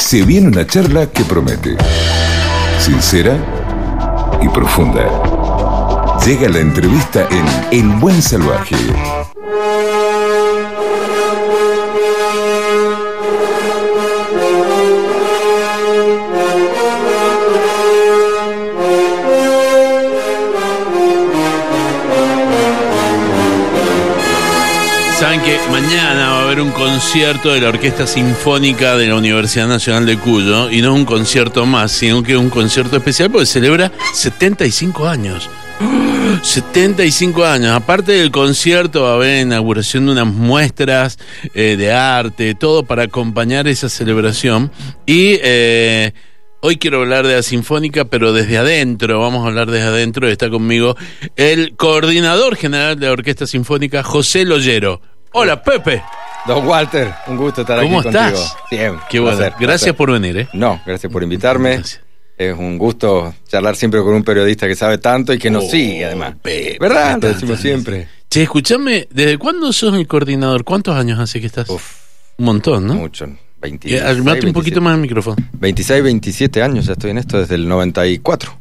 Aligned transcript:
Se 0.00 0.22
viene 0.22 0.48
una 0.48 0.66
charla 0.66 1.06
que 1.06 1.22
promete. 1.24 1.76
Sincera 2.80 3.36
y 4.42 4.48
profunda. 4.48 5.06
Llega 6.26 6.48
la 6.48 6.58
entrevista 6.58 7.28
en 7.30 7.46
El 7.70 7.88
Buen 8.00 8.20
Salvaje. 8.20 8.76
Saben 25.18 25.40
mañana 25.70 26.19
un 26.60 26.72
concierto 26.72 27.54
de 27.54 27.60
la 27.60 27.68
Orquesta 27.68 28.06
Sinfónica 28.06 28.96
de 28.96 29.06
la 29.06 29.14
Universidad 29.14 29.66
Nacional 29.66 30.04
de 30.04 30.18
Cuyo 30.18 30.70
y 30.70 30.82
no 30.82 30.94
un 30.94 31.04
concierto 31.04 31.64
más, 31.64 31.92
sino 31.92 32.22
que 32.22 32.36
un 32.36 32.50
concierto 32.50 32.96
especial 32.96 33.30
porque 33.30 33.46
celebra 33.46 33.90
75 34.12 35.08
años. 35.08 35.48
75 36.42 37.44
años. 37.44 37.72
Aparte 37.72 38.12
del 38.12 38.30
concierto 38.30 39.02
va 39.02 39.12
a 39.12 39.14
haber 39.14 39.42
inauguración 39.42 40.06
de 40.06 40.12
unas 40.12 40.26
muestras 40.26 41.18
eh, 41.54 41.76
de 41.76 41.92
arte, 41.92 42.54
todo 42.54 42.82
para 42.84 43.04
acompañar 43.04 43.66
esa 43.66 43.88
celebración. 43.88 44.70
Y 45.06 45.38
eh, 45.42 46.12
hoy 46.60 46.76
quiero 46.76 47.00
hablar 47.00 47.26
de 47.26 47.36
la 47.36 47.42
Sinfónica, 47.42 48.04
pero 48.04 48.32
desde 48.32 48.58
adentro, 48.58 49.20
vamos 49.20 49.44
a 49.44 49.48
hablar 49.48 49.70
desde 49.70 49.86
adentro. 49.86 50.28
Está 50.28 50.50
conmigo 50.50 50.96
el 51.36 51.74
coordinador 51.76 52.56
general 52.56 52.98
de 52.98 53.06
la 53.06 53.12
Orquesta 53.12 53.46
Sinfónica, 53.46 54.02
José 54.02 54.44
Loyero. 54.44 55.00
Hola, 55.32 55.62
Pepe. 55.62 56.02
Don 56.46 56.66
Walter, 56.66 57.12
un 57.26 57.36
gusto 57.36 57.60
estar 57.60 57.80
¿Cómo 57.82 58.00
aquí 58.00 58.08
estás? 58.08 58.32
contigo. 58.32 58.56
Bien. 58.70 58.96
Qué 59.10 59.20
bueno. 59.20 59.36
placer, 59.36 59.52
Gracias 59.60 59.80
placer. 59.82 59.94
por 59.96 60.10
venir, 60.12 60.36
¿eh? 60.38 60.48
No, 60.52 60.80
gracias 60.86 61.12
por 61.12 61.22
invitarme. 61.22 61.74
Gracias. 61.76 62.00
Es 62.38 62.56
un 62.56 62.78
gusto 62.78 63.34
charlar 63.46 63.76
siempre 63.76 64.00
con 64.00 64.14
un 64.14 64.24
periodista 64.24 64.66
que 64.66 64.74
sabe 64.74 64.96
tanto 64.96 65.32
y 65.34 65.38
que 65.38 65.50
nos 65.50 65.64
Oh, 65.64 65.70
sigue 65.70 66.06
además. 66.06 66.34
¿Verdad? 66.42 67.18
Lo 67.20 67.28
decimos 67.28 67.60
siempre. 67.60 68.08
Che, 68.30 68.42
escúchame, 68.44 69.06
¿desde 69.10 69.36
cuándo 69.36 69.70
sos 69.72 69.94
el 69.94 70.06
coordinador? 70.06 70.64
¿Cuántos 70.64 70.96
años 70.96 71.18
hace 71.18 71.40
que 71.40 71.46
estás? 71.46 71.68
Uf, 71.68 71.96
Un 72.38 72.46
montón, 72.46 72.86
¿no? 72.86 72.94
mucho. 72.94 73.26
Eh, 73.26 73.36
26, 73.60 74.00
arrimate 74.02 74.46
un 74.46 74.52
poquito 74.54 74.80
27. 74.80 74.80
más 74.80 74.94
el 74.94 75.00
micrófono. 75.02 75.36
26, 75.52 76.02
27 76.02 76.62
años 76.62 76.86
ya 76.86 76.92
estoy 76.94 77.10
en 77.10 77.18
esto 77.18 77.38
desde 77.38 77.56
el 77.56 77.68
94. 77.68 78.56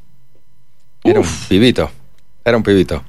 Era 1.05 1.19
un 1.21 1.25
Uf. 1.25 1.47
pibito. 1.47 1.89
Era 2.43 2.57
un 2.57 2.63
pibito. 2.63 3.01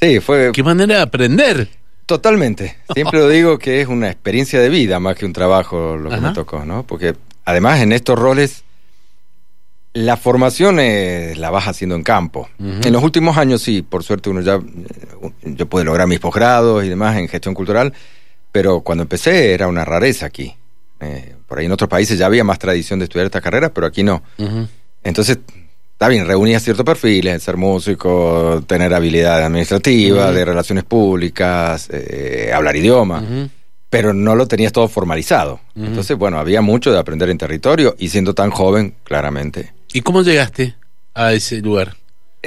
Sí, 0.00 0.20
fue 0.20 0.50
Qué 0.54 0.62
manera 0.62 0.96
de 0.96 1.02
aprender. 1.02 1.68
Totalmente. 2.06 2.76
Siempre 2.92 3.18
lo 3.20 3.28
digo 3.30 3.58
que 3.58 3.80
es 3.80 3.88
una 3.88 4.10
experiencia 4.10 4.60
de 4.60 4.68
vida 4.68 5.00
más 5.00 5.16
que 5.16 5.26
un 5.26 5.32
trabajo 5.32 5.96
lo 5.96 6.08
que 6.10 6.16
Ajá. 6.16 6.28
me 6.28 6.34
tocó, 6.34 6.64
¿no? 6.64 6.84
Porque 6.86 7.14
además 7.44 7.80
en 7.80 7.92
estos 7.92 8.18
roles 8.18 8.64
la 9.94 10.16
formación 10.16 10.80
eh, 10.80 11.34
la 11.36 11.50
vas 11.50 11.68
haciendo 11.68 11.94
en 11.94 12.02
campo. 12.02 12.48
En 12.58 12.92
los 12.92 13.02
últimos 13.02 13.36
años 13.38 13.62
sí, 13.62 13.80
por 13.82 14.02
suerte 14.02 14.28
uno 14.28 14.40
ya 14.40 14.54
eh, 14.56 15.30
yo 15.44 15.66
pude 15.66 15.84
lograr 15.84 16.08
mis 16.08 16.18
posgrados 16.18 16.84
y 16.84 16.88
demás 16.88 17.16
en 17.16 17.28
gestión 17.28 17.54
cultural, 17.54 17.92
pero 18.50 18.80
cuando 18.80 19.02
empecé 19.02 19.54
era 19.54 19.68
una 19.68 19.84
rareza 19.84 20.26
aquí. 20.26 20.54
Eh, 21.00 21.36
por 21.46 21.58
ahí 21.58 21.66
en 21.66 21.72
otros 21.72 21.88
países 21.88 22.18
ya 22.18 22.26
había 22.26 22.42
más 22.42 22.58
tradición 22.58 22.98
de 22.98 23.04
estudiar 23.04 23.26
esta 23.26 23.40
carrera, 23.40 23.72
pero 23.72 23.86
aquí 23.86 24.02
no. 24.02 24.22
Entonces, 25.04 25.38
está 25.94 26.08
bien, 26.08 26.26
reunía 26.26 26.60
ciertos 26.60 26.84
perfiles, 26.84 27.42
ser 27.42 27.56
músico, 27.56 28.62
tener 28.66 28.92
habilidades 28.94 29.46
administrativas, 29.46 30.26
Ujú. 30.26 30.34
de 30.34 30.44
relaciones 30.44 30.84
públicas, 30.84 31.88
eh, 31.92 32.50
hablar 32.54 32.76
idioma, 32.76 33.22
pero 33.90 34.12
no 34.12 34.34
lo 34.34 34.46
tenías 34.46 34.72
todo 34.72 34.88
formalizado. 34.88 35.60
Entonces, 35.76 36.16
bueno, 36.18 36.38
había 36.38 36.60
mucho 36.60 36.92
de 36.92 36.98
aprender 36.98 37.30
en 37.30 37.38
territorio 37.38 37.94
y 37.98 38.08
siendo 38.08 38.34
tan 38.34 38.50
joven, 38.50 38.94
claramente. 39.04 39.72
¿Y 39.92 40.00
cómo 40.02 40.22
llegaste 40.22 40.74
a 41.14 41.32
ese 41.32 41.60
lugar? 41.60 41.94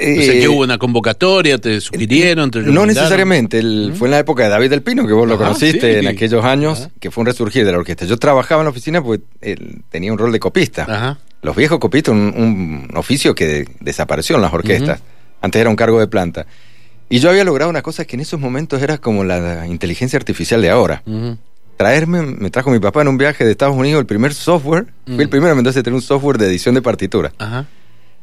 sea, 0.00 0.32
Eh, 0.34 0.40
que 0.40 0.48
hubo 0.48 0.60
una 0.62 0.78
convocatoria, 0.78 1.58
te 1.58 1.80
sugirieron, 1.80 2.52
te 2.52 2.60
no 2.60 2.86
necesariamente, 2.86 3.58
el- 3.58 3.94
fue 3.96 4.06
en 4.06 4.12
la 4.12 4.20
época 4.20 4.44
de 4.44 4.48
David 4.50 4.70
del 4.70 4.82
Pino, 4.82 5.04
que 5.08 5.12
vos 5.12 5.26
lo 5.26 5.36
conociste 5.36 5.94
sí. 5.94 5.98
en 5.98 6.06
aquellos 6.06 6.44
años, 6.44 6.82
Ajá. 6.82 6.90
que 7.00 7.10
fue 7.10 7.22
un 7.22 7.26
resurgir 7.26 7.64
de 7.66 7.72
la 7.72 7.78
orquesta. 7.78 8.04
Yo 8.04 8.16
trabajaba 8.16 8.60
en 8.60 8.66
la 8.66 8.70
oficina 8.70 9.02
porque 9.02 9.24
él 9.40 9.82
tenía 9.90 10.12
un 10.12 10.18
rol 10.18 10.30
de 10.30 10.38
copista. 10.38 10.82
Ajá. 10.84 11.18
Los 11.42 11.54
viejos 11.56 11.78
copistas, 11.78 12.12
un, 12.12 12.88
un 12.90 12.96
oficio 12.96 13.34
que 13.34 13.46
de- 13.46 13.68
desapareció 13.80 14.36
en 14.36 14.42
las 14.42 14.52
orquestas. 14.52 15.00
Antes 15.40 15.60
era 15.60 15.70
un 15.70 15.76
cargo 15.76 16.00
de 16.00 16.08
planta. 16.08 16.46
Y 17.08 17.20
yo 17.20 17.30
había 17.30 17.44
logrado 17.44 17.70
una 17.70 17.80
cosa 17.82 18.04
que 18.04 18.16
en 18.16 18.20
esos 18.20 18.38
momentos 18.40 18.82
era 18.82 18.98
como 18.98 19.24
la 19.24 19.66
inteligencia 19.66 20.16
artificial 20.18 20.60
de 20.60 20.70
ahora. 20.70 21.02
Traerme, 21.76 22.22
me 22.22 22.50
trajo 22.50 22.70
mi 22.70 22.80
papá 22.80 23.02
en 23.02 23.08
un 23.08 23.16
viaje 23.18 23.44
de 23.44 23.52
Estados 23.52 23.76
Unidos 23.76 24.00
el 24.00 24.06
primer 24.06 24.34
software. 24.34 24.86
Fui 25.06 25.22
el 25.22 25.28
primero 25.28 25.50
en 25.52 25.56
Mendoza 25.56 25.78
a 25.78 25.82
tener 25.84 25.94
un 25.94 26.02
software 26.02 26.36
de 26.38 26.46
edición 26.48 26.74
de 26.74 26.82
partitura. 26.82 27.32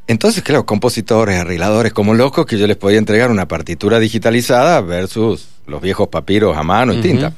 Entonces, 0.07 0.43
claro, 0.43 0.65
compositores, 0.65 1.39
arregladores 1.39 1.93
como 1.93 2.13
locos 2.13 2.45
que 2.45 2.57
yo 2.59 2.67
les 2.67 2.77
podía 2.77 2.99
entregar 2.99 3.31
una 3.31 3.47
partitura 3.47 3.97
digitalizada 3.99 4.81
versus 4.81 5.47
los 5.65 5.81
viejos 5.81 6.09
papiros 6.09 6.55
a 6.57 6.61
mano 6.63 6.93
y 6.93 6.97
tinta. 7.01 7.33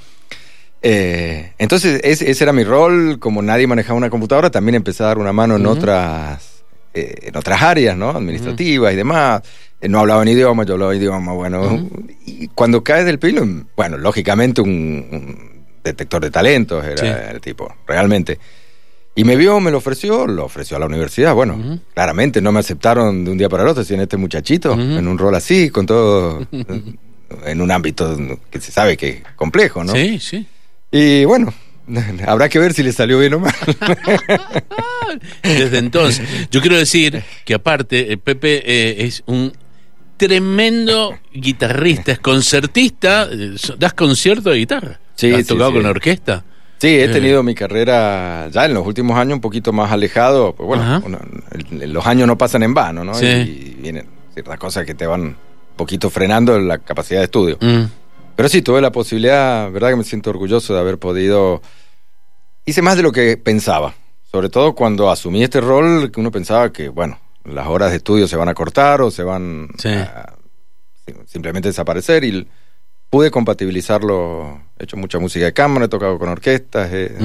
Eh, 0.81 1.53
entonces, 1.57 1.99
ese, 2.03 2.29
ese 2.29 2.43
era 2.43 2.53
mi 2.53 2.63
rol. 2.63 3.19
Como 3.19 3.41
nadie 3.41 3.67
manejaba 3.67 3.97
una 3.97 4.09
computadora, 4.09 4.49
también 4.51 4.75
empecé 4.75 5.03
a 5.03 5.07
dar 5.07 5.17
una 5.17 5.33
mano 5.33 5.55
en 5.55 5.65
otras 5.65 6.63
eh, 6.93 7.15
en 7.23 7.35
otras 7.37 7.61
áreas, 7.61 7.97
¿no? 7.97 8.09
Administrativas 8.09 8.93
y 8.93 8.95
demás. 8.95 9.41
Eh, 9.81 9.87
no 9.89 9.99
hablaba 9.99 10.21
en 10.23 10.29
idioma, 10.29 10.63
yo 10.65 10.73
hablaba 10.73 10.95
idioma, 10.95 11.33
bueno. 11.33 11.87
Y 12.25 12.47
cuando 12.49 12.83
cae 12.83 13.03
del 13.03 13.19
pilo, 13.19 13.45
bueno, 13.75 13.97
lógicamente 13.97 14.61
un, 14.61 14.71
un 15.11 15.65
detector 15.83 16.21
de 16.21 16.31
talentos 16.31 16.83
era 16.85 16.97
Sí. 16.97 17.33
el 17.35 17.41
tipo, 17.41 17.73
realmente. 17.87 18.39
Y 19.15 19.23
me 19.23 19.35
vio, 19.35 19.59
me 19.59 19.71
lo 19.71 19.79
ofreció, 19.79 20.27
lo 20.27 20.45
ofreció 20.45 20.77
a 20.77 20.79
la 20.79 20.85
universidad. 20.85 21.33
Bueno, 21.33 21.79
claramente 21.95 22.39
no 22.39 22.51
me 22.51 22.59
aceptaron 22.59 23.25
de 23.25 23.31
un 23.31 23.37
día 23.39 23.49
para 23.49 23.63
el 23.63 23.69
otro, 23.69 23.83
sino 23.83 24.03
este 24.03 24.15
muchachito, 24.15 24.73
en 24.73 25.07
un 25.07 25.17
rol 25.17 25.33
así, 25.33 25.71
con 25.71 25.87
todo, 25.87 26.47
en 27.45 27.61
un 27.61 27.71
ámbito 27.71 28.15
que 28.51 28.61
se 28.61 28.71
sabe 28.71 28.95
que 28.95 29.09
es 29.09 29.23
complejo, 29.35 29.83
¿no? 29.83 29.91
Sí, 29.93 30.19
sí. 30.19 30.45
Y 30.91 31.25
bueno, 31.25 31.53
habrá 32.27 32.49
que 32.49 32.59
ver 32.59 32.73
si 32.73 32.83
le 32.83 32.91
salió 32.91 33.19
bien 33.19 33.33
o 33.35 33.39
mal. 33.39 33.53
Desde 35.43 35.77
entonces. 35.77 36.27
Yo 36.51 36.61
quiero 36.61 36.77
decir 36.77 37.23
que 37.45 37.53
aparte, 37.53 38.11
eh, 38.13 38.17
Pepe 38.17 38.61
eh, 38.65 39.05
es 39.05 39.23
un 39.25 39.51
tremendo 40.17 41.17
guitarrista, 41.33 42.11
es 42.11 42.19
concertista, 42.19 43.27
eh, 43.31 43.55
das 43.77 43.93
concierto 43.93 44.49
de 44.49 44.57
guitarra. 44.57 44.99
Sí, 45.15 45.31
¿Has 45.33 45.41
sí, 45.41 45.47
tocado 45.47 45.69
sí. 45.69 45.73
con 45.75 45.83
la 45.83 45.89
orquesta? 45.89 46.43
Sí, 46.79 46.87
he 46.87 47.05
Eh. 47.05 47.09
tenido 47.09 47.41
mi 47.43 47.55
carrera 47.55 48.49
ya 48.51 48.65
en 48.65 48.73
los 48.75 48.85
últimos 48.85 49.17
años 49.17 49.33
un 49.35 49.41
poquito 49.41 49.73
más 49.73 49.91
alejado. 49.91 50.53
Pues 50.53 50.67
bueno, 50.67 51.01
uno- 51.05 51.19
los 51.87 52.05
años 52.05 52.27
no 52.27 52.37
pasan 52.37 52.63
en 52.63 52.73
vano, 52.73 53.03
¿no? 53.03 53.15
Sí. 53.15 53.25
Y 53.25 53.75
vienen 53.81 54.05
ciertas 54.33 54.59
cosas 54.59 54.85
que 54.85 54.93
te 54.93 55.07
van 55.07 55.21
un 55.21 55.35
poquito 55.75 56.09
frenando 56.09 56.59
la 56.59 56.77
capacidad 56.77 57.19
de 57.21 57.25
estudio. 57.25 57.57
Mm. 57.61 57.83
Pero 58.37 58.47
sí, 58.49 58.61
tuve 58.61 58.79
la 58.81 58.91
posibilidad, 58.91 59.69
verdad 59.71 59.89
que 59.89 59.95
me 59.97 60.03
siento 60.05 60.29
orgulloso 60.29 60.73
de 60.73 60.79
haber 60.79 60.97
podido... 60.99 61.61
Hice 62.65 62.81
más 62.83 62.95
de 62.95 63.01
lo 63.03 63.11
que 63.11 63.35
pensaba, 63.35 63.95
sobre 64.31 64.47
todo 64.49 64.75
cuando 64.75 65.09
asumí 65.09 65.43
este 65.43 65.59
rol 65.59 66.11
que 66.11 66.19
uno 66.19 66.29
pensaba 66.31 66.71
que, 66.71 66.89
bueno, 66.89 67.19
las 67.45 67.65
horas 67.67 67.89
de 67.91 67.97
estudio 67.97 68.27
se 68.27 68.35
van 68.35 68.47
a 68.47 68.53
cortar 68.53 69.01
o 69.01 69.09
se 69.09 69.23
van 69.23 69.69
Sí. 69.79 69.89
a 69.89 70.33
simplemente 71.25 71.69
desaparecer 71.69 72.23
y 72.25 72.47
pude 73.09 73.31
compatibilizarlo. 73.31 74.61
He 74.77 74.83
hecho 74.83 74.97
mucha 74.97 75.17
música 75.17 75.45
de 75.45 75.53
cámara, 75.53 75.85
he 75.85 75.89
tocado 75.89 76.19
con 76.19 76.29
orquestas, 76.29 76.89
eh, 76.91 77.15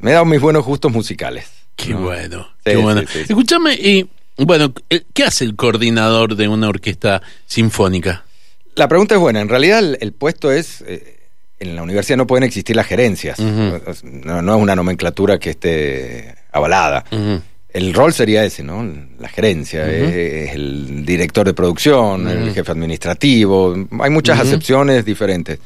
me 0.00 0.10
he 0.10 0.14
dado 0.14 0.24
mis 0.24 0.40
buenos 0.40 0.64
gustos 0.64 0.90
musicales. 0.92 1.50
Qué 1.76 1.90
¿no? 1.92 2.00
bueno, 2.02 2.44
Sí, 2.64 2.70
qué 2.70 2.76
bueno. 2.76 3.02
sí. 3.06 3.18
Escúchame, 3.28 3.74
y 3.74 4.08
bueno, 4.38 4.72
¿qué 5.12 5.24
hace 5.24 5.44
el 5.44 5.56
coordinador 5.56 6.36
de 6.36 6.48
una 6.48 6.68
orquesta 6.68 7.20
sinfónica? 7.46 8.24
La 8.78 8.88
pregunta 8.88 9.14
es 9.14 9.20
buena. 9.20 9.40
En 9.40 9.48
realidad 9.48 9.80
el, 9.80 9.98
el 10.00 10.12
puesto 10.12 10.50
es... 10.50 10.82
eh, 10.86 11.16
en 11.60 11.74
la 11.74 11.82
universidad 11.82 12.16
no 12.16 12.26
pueden 12.28 12.44
existir 12.44 12.76
las 12.76 12.86
gerencias. 12.86 13.40
No, 13.40 14.42
no 14.42 14.56
es 14.56 14.62
una 14.62 14.76
nomenclatura 14.76 15.38
que 15.40 15.50
esté 15.50 16.36
avalada. 16.52 17.04
El 17.70 17.92
rol 17.94 18.12
sería 18.12 18.44
ese, 18.44 18.62
¿no? 18.62 18.88
La 19.18 19.28
gerencia, 19.28 19.80
Ujú. 19.82 19.90
es, 19.90 20.14
es 20.14 20.54
el 20.54 21.04
director 21.04 21.44
de 21.44 21.54
producción, 21.54 22.28
el 22.28 22.54
jefe 22.54 22.70
administrativo. 22.70 23.74
Hay 24.00 24.10
muchas 24.10 24.38
acepciones 24.38 25.04
diferentes. 25.04 25.58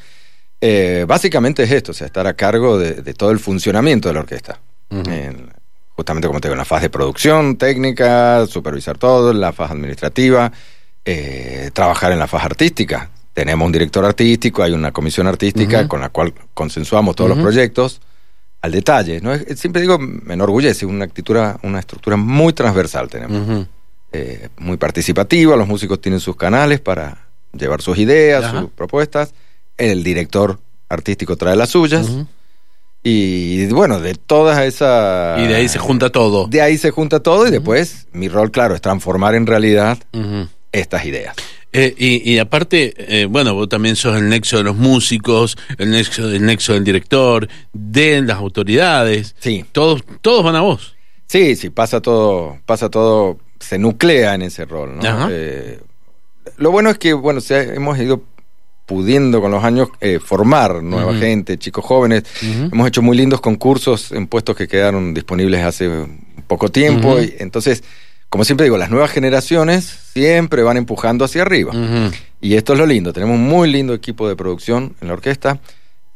Eh, 0.62 1.04
básicamente 1.06 1.64
es 1.64 1.70
esto, 1.70 1.90
o 1.90 1.94
sea, 1.94 2.06
estar 2.06 2.26
a 2.26 2.32
cargo 2.32 2.78
de, 2.78 3.02
de 3.02 3.12
todo 3.12 3.30
el 3.30 3.38
funcionamiento 3.38 4.08
de 4.08 4.14
la 4.14 4.20
orquesta. 4.20 4.58
En- 4.90 5.50
justamente 5.94 6.26
como 6.26 6.40
te 6.40 6.48
digo, 6.48 6.54
en 6.54 6.58
la 6.58 6.64
fase 6.64 6.84
de 6.86 6.90
producción, 6.90 7.56
técnica, 7.56 8.46
supervisar 8.46 8.96
todo, 8.96 9.30
en 9.30 9.40
la 9.42 9.52
fase 9.52 9.74
administrativa, 9.74 10.50
eh, 11.04 11.70
trabajar 11.72 12.12
en 12.12 12.18
la 12.18 12.26
fase 12.26 12.46
artística. 12.46 13.10
Tenemos 13.34 13.64
un 13.66 13.72
director 13.72 14.04
artístico, 14.04 14.62
hay 14.62 14.72
una 14.72 14.92
comisión 14.92 15.26
artística 15.26 15.88
con 15.88 16.00
la 16.00 16.10
cual 16.10 16.34
consensuamos 16.54 17.16
todos 17.16 17.30
los 17.30 17.38
proyectos 17.42 18.00
al 18.60 18.72
detalle. 18.72 19.20
¿no? 19.20 19.32
Es- 19.32 19.58
siempre 19.58 19.80
digo, 19.82 19.98
me 19.98 20.34
enorgullece, 20.34 20.84
una, 20.86 21.04
actitud, 21.04 21.36
una 21.62 21.78
estructura 21.80 22.16
muy 22.16 22.52
transversal 22.52 23.08
tenemos, 23.08 23.66
eh, 24.12 24.48
muy 24.58 24.76
participativa, 24.76 25.56
los 25.56 25.66
músicos 25.66 26.00
tienen 26.00 26.20
sus 26.20 26.36
canales 26.36 26.80
para 26.80 27.26
llevar 27.52 27.80
sus 27.82 27.96
ideas, 27.98 28.44
sus 28.60 28.70
propuestas, 28.70 29.32
el 29.78 30.04
director 30.04 30.58
artístico 30.90 31.36
trae 31.36 31.56
las 31.56 31.70
suyas. 31.70 32.06
Y 33.04 33.66
bueno, 33.68 33.98
de 34.00 34.14
todas 34.14 34.60
esas... 34.64 35.40
Y 35.40 35.46
de 35.48 35.56
ahí 35.56 35.68
se 35.68 35.78
junta 35.80 36.10
todo. 36.10 36.46
De 36.46 36.62
ahí 36.62 36.78
se 36.78 36.90
junta 36.92 37.18
todo 37.20 37.48
y 37.48 37.50
después 37.50 38.06
mi 38.12 38.28
rol, 38.28 38.50
claro, 38.52 38.74
es 38.76 38.80
transformar 38.80 39.34
en 39.34 39.46
realidad. 39.46 39.98
Estas 40.72 41.04
ideas. 41.04 41.36
Eh, 41.74 41.94
y, 41.96 42.32
y 42.32 42.38
aparte, 42.38 42.94
eh, 42.96 43.24
bueno, 43.26 43.54
vos 43.54 43.68
también 43.68 43.96
sos 43.96 44.16
el 44.16 44.28
nexo 44.28 44.58
de 44.58 44.64
los 44.64 44.76
músicos, 44.76 45.56
el 45.78 45.90
nexo, 45.90 46.28
el 46.28 46.44
nexo 46.44 46.74
del 46.74 46.84
director, 46.84 47.48
de 47.72 48.20
las 48.22 48.38
autoridades. 48.38 49.34
Sí. 49.38 49.64
Todos, 49.72 50.02
todos 50.20 50.44
van 50.44 50.56
a 50.56 50.60
vos. 50.60 50.96
Sí, 51.28 51.56
sí, 51.56 51.70
pasa 51.70 52.02
todo, 52.02 52.58
pasa 52.66 52.90
todo, 52.90 53.38
se 53.58 53.78
nuclea 53.78 54.34
en 54.34 54.42
ese 54.42 54.66
rol, 54.66 54.98
¿no? 54.98 55.08
Ajá. 55.08 55.28
Eh, 55.30 55.80
lo 56.58 56.70
bueno 56.70 56.90
es 56.90 56.98
que, 56.98 57.14
bueno, 57.14 57.40
se, 57.40 57.74
hemos 57.74 57.98
ido 57.98 58.22
pudiendo 58.84 59.40
con 59.40 59.50
los 59.50 59.64
años 59.64 59.88
eh, 60.00 60.18
formar 60.18 60.82
nueva 60.82 61.14
gente, 61.14 61.56
chicos 61.56 61.84
jóvenes. 61.84 62.24
Hemos 62.42 62.86
hecho 62.88 63.00
muy 63.00 63.16
lindos 63.16 63.40
concursos 63.40 64.12
en 64.12 64.26
puestos 64.26 64.56
que 64.56 64.68
quedaron 64.68 65.14
disponibles 65.14 65.64
hace 65.64 65.88
poco 66.46 66.68
tiempo. 66.68 67.18
Y 67.18 67.34
entonces, 67.38 67.82
como 68.32 68.44
siempre 68.44 68.64
digo, 68.64 68.78
las 68.78 68.88
nuevas 68.88 69.10
generaciones 69.10 69.84
siempre 70.14 70.62
van 70.62 70.78
empujando 70.78 71.26
hacia 71.26 71.42
arriba. 71.42 71.74
Y 72.40 72.54
esto 72.54 72.72
es 72.72 72.78
lo 72.78 72.86
lindo. 72.86 73.12
Tenemos 73.12 73.34
un 73.34 73.42
muy 73.42 73.70
lindo 73.70 73.92
equipo 73.92 74.26
de 74.26 74.34
producción 74.36 74.96
en 75.02 75.08
la 75.08 75.12
orquesta 75.12 75.60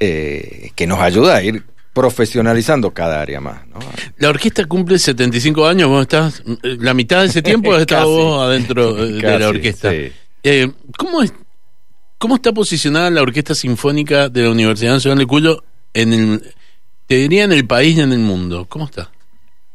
eh, 0.00 0.70
que 0.74 0.86
nos 0.86 0.98
ayuda 1.00 1.36
a 1.36 1.42
ir 1.42 1.62
profesionalizando 1.92 2.92
cada 2.92 3.20
área 3.20 3.42
más. 3.42 3.66
¿no? 3.66 3.80
La 4.16 4.30
orquesta 4.30 4.64
cumple 4.64 4.98
75 4.98 5.66
años, 5.66 5.90
vos 5.90 6.00
estás, 6.00 6.42
eh, 6.46 6.78
la 6.80 6.94
mitad 6.94 7.20
de 7.20 7.26
ese 7.26 7.42
tiempo 7.42 7.74
has 7.74 7.80
estado 7.82 8.08
vos 8.08 8.46
adentro 8.46 8.96
eh, 8.98 9.12
de 9.12 9.20
Casi, 9.20 9.38
la 9.38 9.48
orquesta. 9.50 9.90
sí. 9.90 10.12
Eh, 10.42 10.72
¿cómo, 10.96 11.22
es, 11.22 11.34
¿Cómo 12.16 12.36
está 12.36 12.50
posicionada 12.50 13.10
la 13.10 13.20
Orquesta 13.20 13.54
Sinfónica 13.54 14.30
de 14.30 14.44
la 14.44 14.52
Universidad 14.52 14.92
Nacional 14.92 15.18
de 15.18 15.26
Cuyo 15.26 15.64
en 15.92 16.14
el, 16.14 16.54
te 17.06 17.16
diría 17.16 17.44
en 17.44 17.52
el 17.52 17.66
país 17.66 17.98
y 17.98 18.00
en 18.00 18.14
el 18.14 18.20
mundo? 18.20 18.64
¿Cómo 18.70 18.86
está? 18.86 19.10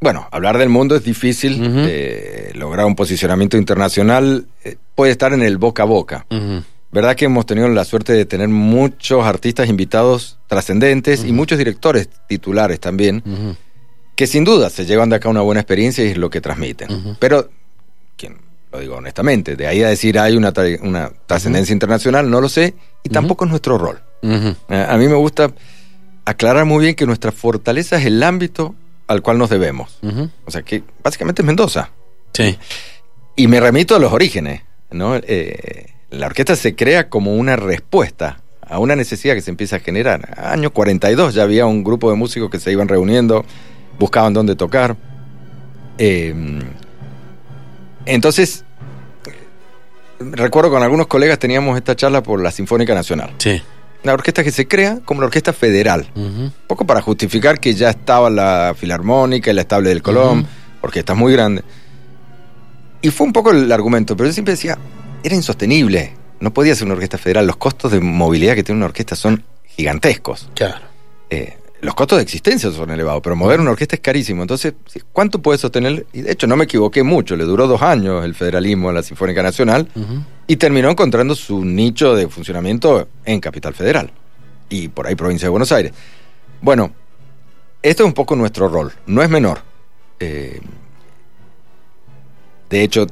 Bueno, 0.01 0.27
hablar 0.31 0.57
del 0.57 0.69
mundo 0.69 0.95
es 0.95 1.03
difícil. 1.03 1.61
Eh, 1.87 2.51
lograr 2.55 2.87
un 2.87 2.95
posicionamiento 2.95 3.55
internacional 3.55 4.47
eh, 4.63 4.75
puede 4.95 5.11
estar 5.11 5.31
en 5.31 5.43
el 5.43 5.57
boca 5.59 5.83
a 5.83 5.85
boca. 5.85 6.25
Verdad 6.91 7.15
que 7.15 7.25
hemos 7.25 7.45
tenido 7.45 7.69
la 7.69 7.85
suerte 7.85 8.11
de 8.11 8.25
tener 8.25 8.49
muchos 8.49 9.23
artistas 9.23 9.69
invitados 9.69 10.39
trascendentes 10.47 11.23
y 11.23 11.31
muchos 11.31 11.57
directores 11.59 12.09
titulares 12.27 12.79
también, 12.79 13.23
que 14.15 14.25
sin 14.27 14.43
duda 14.43 14.69
se 14.71 14.85
llevan 14.85 15.09
de 15.09 15.15
acá 15.17 15.29
una 15.29 15.41
buena 15.41 15.61
experiencia 15.61 16.03
y 16.03 16.09
es 16.09 16.17
lo 16.17 16.29
que 16.31 16.41
transmiten. 16.41 17.15
Pero, 17.19 17.49
quien, 18.17 18.37
lo 18.73 18.79
digo 18.79 18.95
honestamente, 18.95 19.55
de 19.55 19.67
ahí 19.67 19.83
a 19.83 19.87
decir 19.89 20.17
hay 20.19 20.35
una, 20.35 20.51
tra- 20.51 20.79
una 20.81 21.11
trascendencia 21.27 21.71
internacional, 21.73 22.29
no 22.29 22.41
lo 22.41 22.49
sé, 22.49 22.73
y 23.03 23.09
tampoco 23.09 23.45
es 23.45 23.51
nuestro 23.51 23.77
rol. 23.77 24.01
Eh, 24.23 24.85
A 24.89 24.97
mí 24.97 25.07
me 25.07 25.15
gusta 25.15 25.51
aclarar 26.25 26.65
muy 26.65 26.83
bien 26.83 26.95
que 26.95 27.05
nuestra 27.05 27.31
fortaleza 27.31 27.97
es 27.97 28.05
el 28.07 28.21
ámbito 28.23 28.75
al 29.07 29.21
cual 29.21 29.37
nos 29.37 29.49
debemos. 29.49 29.99
O 30.45 30.51
sea 30.51 30.61
que 30.61 30.83
básicamente 31.03 31.41
es 31.41 31.45
Mendoza. 31.45 31.91
Sí. 32.33 32.57
Y 33.35 33.47
me 33.47 33.59
remito 33.59 33.95
a 33.95 33.99
los 33.99 34.13
orígenes, 34.13 34.61
¿no? 34.91 35.15
Eh, 35.15 35.87
la 36.09 36.27
orquesta 36.27 36.55
se 36.55 36.75
crea 36.75 37.09
como 37.09 37.35
una 37.35 37.55
respuesta 37.55 38.41
a 38.61 38.79
una 38.79 38.95
necesidad 38.95 39.35
que 39.35 39.41
se 39.41 39.51
empieza 39.51 39.77
a 39.77 39.79
generar. 39.79 40.33
Año 40.37 40.71
42 40.71 41.33
ya 41.33 41.43
había 41.43 41.65
un 41.65 41.83
grupo 41.83 42.09
de 42.09 42.15
músicos 42.15 42.49
que 42.49 42.59
se 42.59 42.71
iban 42.71 42.87
reuniendo, 42.87 43.45
buscaban 43.99 44.33
dónde 44.33 44.55
tocar. 44.55 44.95
Eh, 45.97 46.33
entonces, 48.05 48.65
recuerdo 50.19 50.69
con 50.69 50.83
algunos 50.83 51.07
colegas 51.07 51.39
teníamos 51.39 51.77
esta 51.77 51.95
charla 51.95 52.23
por 52.23 52.41
la 52.41 52.51
Sinfónica 52.51 52.93
Nacional. 52.93 53.31
Sí. 53.37 53.61
La 54.03 54.13
orquesta 54.13 54.43
que 54.43 54.51
se 54.51 54.67
crea 54.67 54.99
como 55.05 55.21
la 55.21 55.27
orquesta 55.27 55.53
federal. 55.53 56.07
Un 56.15 56.51
poco 56.67 56.85
para 56.85 57.01
justificar 57.01 57.59
que 57.59 57.73
ya 57.75 57.89
estaba 57.91 58.29
la 58.29 58.73
Filarmónica 58.77 59.53
la 59.53 59.61
Estable 59.61 59.89
del 59.89 60.01
Colón, 60.01 60.39
Ujú. 60.39 60.47
orquestas 60.81 61.15
muy 61.15 61.33
grandes. 61.33 61.63
Y 63.01 63.09
fue 63.09 63.27
un 63.27 63.33
poco 63.33 63.51
el 63.51 63.71
argumento, 63.71 64.15
pero 64.15 64.27
yo 64.29 64.33
siempre 64.33 64.53
decía, 64.53 64.77
era 65.23 65.35
insostenible. 65.35 66.13
No 66.39 66.51
podía 66.53 66.73
ser 66.75 66.85
una 66.85 66.93
orquesta 66.95 67.17
federal. 67.17 67.45
Los 67.47 67.57
costos 67.57 67.91
de 67.91 67.99
movilidad 67.99 68.55
que 68.55 68.63
tiene 68.63 68.77
una 68.77 68.87
orquesta 68.87 69.15
son 69.15 69.43
gigantescos. 69.65 70.49
Claro. 70.55 70.85
Eh, 71.29 71.57
los 71.81 71.95
costos 71.95 72.17
de 72.19 72.23
existencia 72.23 72.69
son 72.71 72.91
elevados, 72.91 73.21
pero 73.23 73.35
mover 73.35 73.59
una 73.59 73.71
orquesta 73.71 73.95
es 73.95 74.01
carísimo. 74.01 74.43
Entonces, 74.43 74.73
¿cuánto 75.13 75.41
puede 75.41 75.57
sostener? 75.57 76.05
Y 76.13 76.21
de 76.21 76.31
hecho, 76.31 76.45
no 76.47 76.55
me 76.55 76.65
equivoqué 76.65 77.01
mucho. 77.03 77.35
Le 77.35 77.43
duró 77.43 77.67
dos 77.67 77.81
años 77.81 78.23
el 78.23 78.35
federalismo 78.35 78.89
en 78.89 78.95
la 78.95 79.03
Sinfónica 79.03 79.41
Nacional 79.41 79.87
Ujú. 79.95 80.23
Y 80.51 80.57
terminó 80.57 80.89
encontrando 80.89 81.33
su 81.33 81.63
nicho 81.63 82.13
de 82.13 82.27
funcionamiento 82.27 83.07
en 83.23 83.39
Capital 83.39 83.73
Federal 83.73 84.11
y 84.67 84.89
por 84.89 85.07
ahí 85.07 85.15
provincia 85.15 85.45
de 85.45 85.49
Buenos 85.49 85.71
Aires. 85.71 85.93
Bueno, 86.59 86.91
esto 87.81 88.03
es 88.03 88.07
un 88.07 88.13
poco 88.13 88.35
nuestro 88.35 88.67
rol, 88.67 88.91
no 89.05 89.23
es 89.23 89.29
menor. 89.29 89.61
Eh, 90.19 90.59
de 92.69 92.83
hecho, 92.83 93.07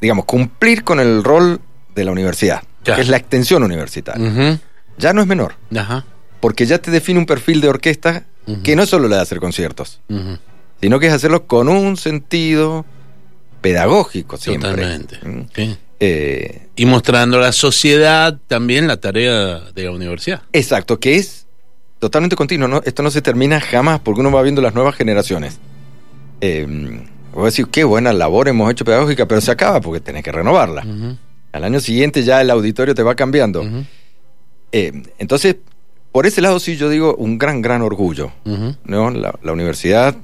digamos, 0.00 0.24
cumplir 0.24 0.82
con 0.82 0.98
el 0.98 1.22
rol 1.22 1.60
de 1.94 2.04
la 2.06 2.12
universidad, 2.12 2.62
Ya. 2.84 2.94
que 2.96 3.02
es 3.02 3.08
la 3.10 3.18
extensión 3.18 3.62
universitaria, 3.62 4.58
ya 4.96 5.12
no 5.12 5.20
es 5.20 5.26
menor, 5.26 5.56
Ajá. 5.76 6.06
porque 6.40 6.64
ya 6.64 6.78
te 6.78 6.90
define 6.90 7.18
un 7.18 7.26
perfil 7.26 7.60
de 7.60 7.68
orquesta 7.68 8.24
que 8.64 8.74
no 8.76 8.82
es 8.84 8.88
solo 8.88 9.08
la 9.08 9.16
de 9.16 9.22
hacer 9.22 9.40
conciertos, 9.40 10.00
sino 10.80 10.98
que 10.98 11.08
es 11.08 11.12
hacerlo 11.12 11.46
con 11.46 11.68
un 11.68 11.98
sentido 11.98 12.86
pedagógico 13.60 14.38
siempre. 14.38 14.70
Totalmente. 14.70 15.18
Mm. 15.22 15.48
Sí. 15.54 15.78
Eh, 16.00 16.68
Y 16.76 16.86
mostrando 16.86 17.38
a 17.38 17.40
la 17.40 17.52
sociedad 17.52 18.38
también 18.46 18.86
la 18.86 18.98
tarea 18.98 19.60
de 19.74 19.84
la 19.84 19.90
universidad. 19.90 20.42
Exacto, 20.52 21.00
que 21.00 21.16
es 21.16 21.46
totalmente 21.98 22.36
continuo. 22.36 22.68
¿no? 22.68 22.80
Esto 22.84 23.02
no 23.02 23.10
se 23.10 23.20
termina 23.22 23.60
jamás 23.60 24.00
porque 24.00 24.20
uno 24.20 24.30
va 24.30 24.42
viendo 24.42 24.62
las 24.62 24.74
nuevas 24.74 24.94
generaciones. 24.94 25.58
Eh, 26.40 26.66
voy 27.32 27.42
a 27.42 27.46
decir, 27.46 27.66
qué 27.66 27.82
buena 27.84 28.12
labor 28.12 28.46
hemos 28.48 28.70
hecho 28.70 28.84
pedagógica, 28.84 29.26
pero 29.26 29.40
se 29.40 29.50
acaba 29.50 29.80
porque 29.80 30.00
tenés 30.00 30.22
que 30.22 30.30
renovarla. 30.32 30.84
Al 31.50 31.64
año 31.64 31.80
siguiente 31.80 32.22
ya 32.22 32.40
el 32.40 32.50
auditorio 32.50 32.94
te 32.94 33.02
va 33.02 33.14
cambiando. 33.16 33.64
Eh, 34.70 35.02
entonces, 35.18 35.56
por 36.12 36.26
ese 36.26 36.40
lado 36.40 36.60
sí 36.60 36.76
yo 36.76 36.88
digo 36.90 37.16
un 37.16 37.38
gran, 37.38 37.60
gran 37.60 37.82
orgullo. 37.82 38.30
¿no? 38.84 39.10
La, 39.10 39.34
la 39.42 39.52
universidad 39.52 40.14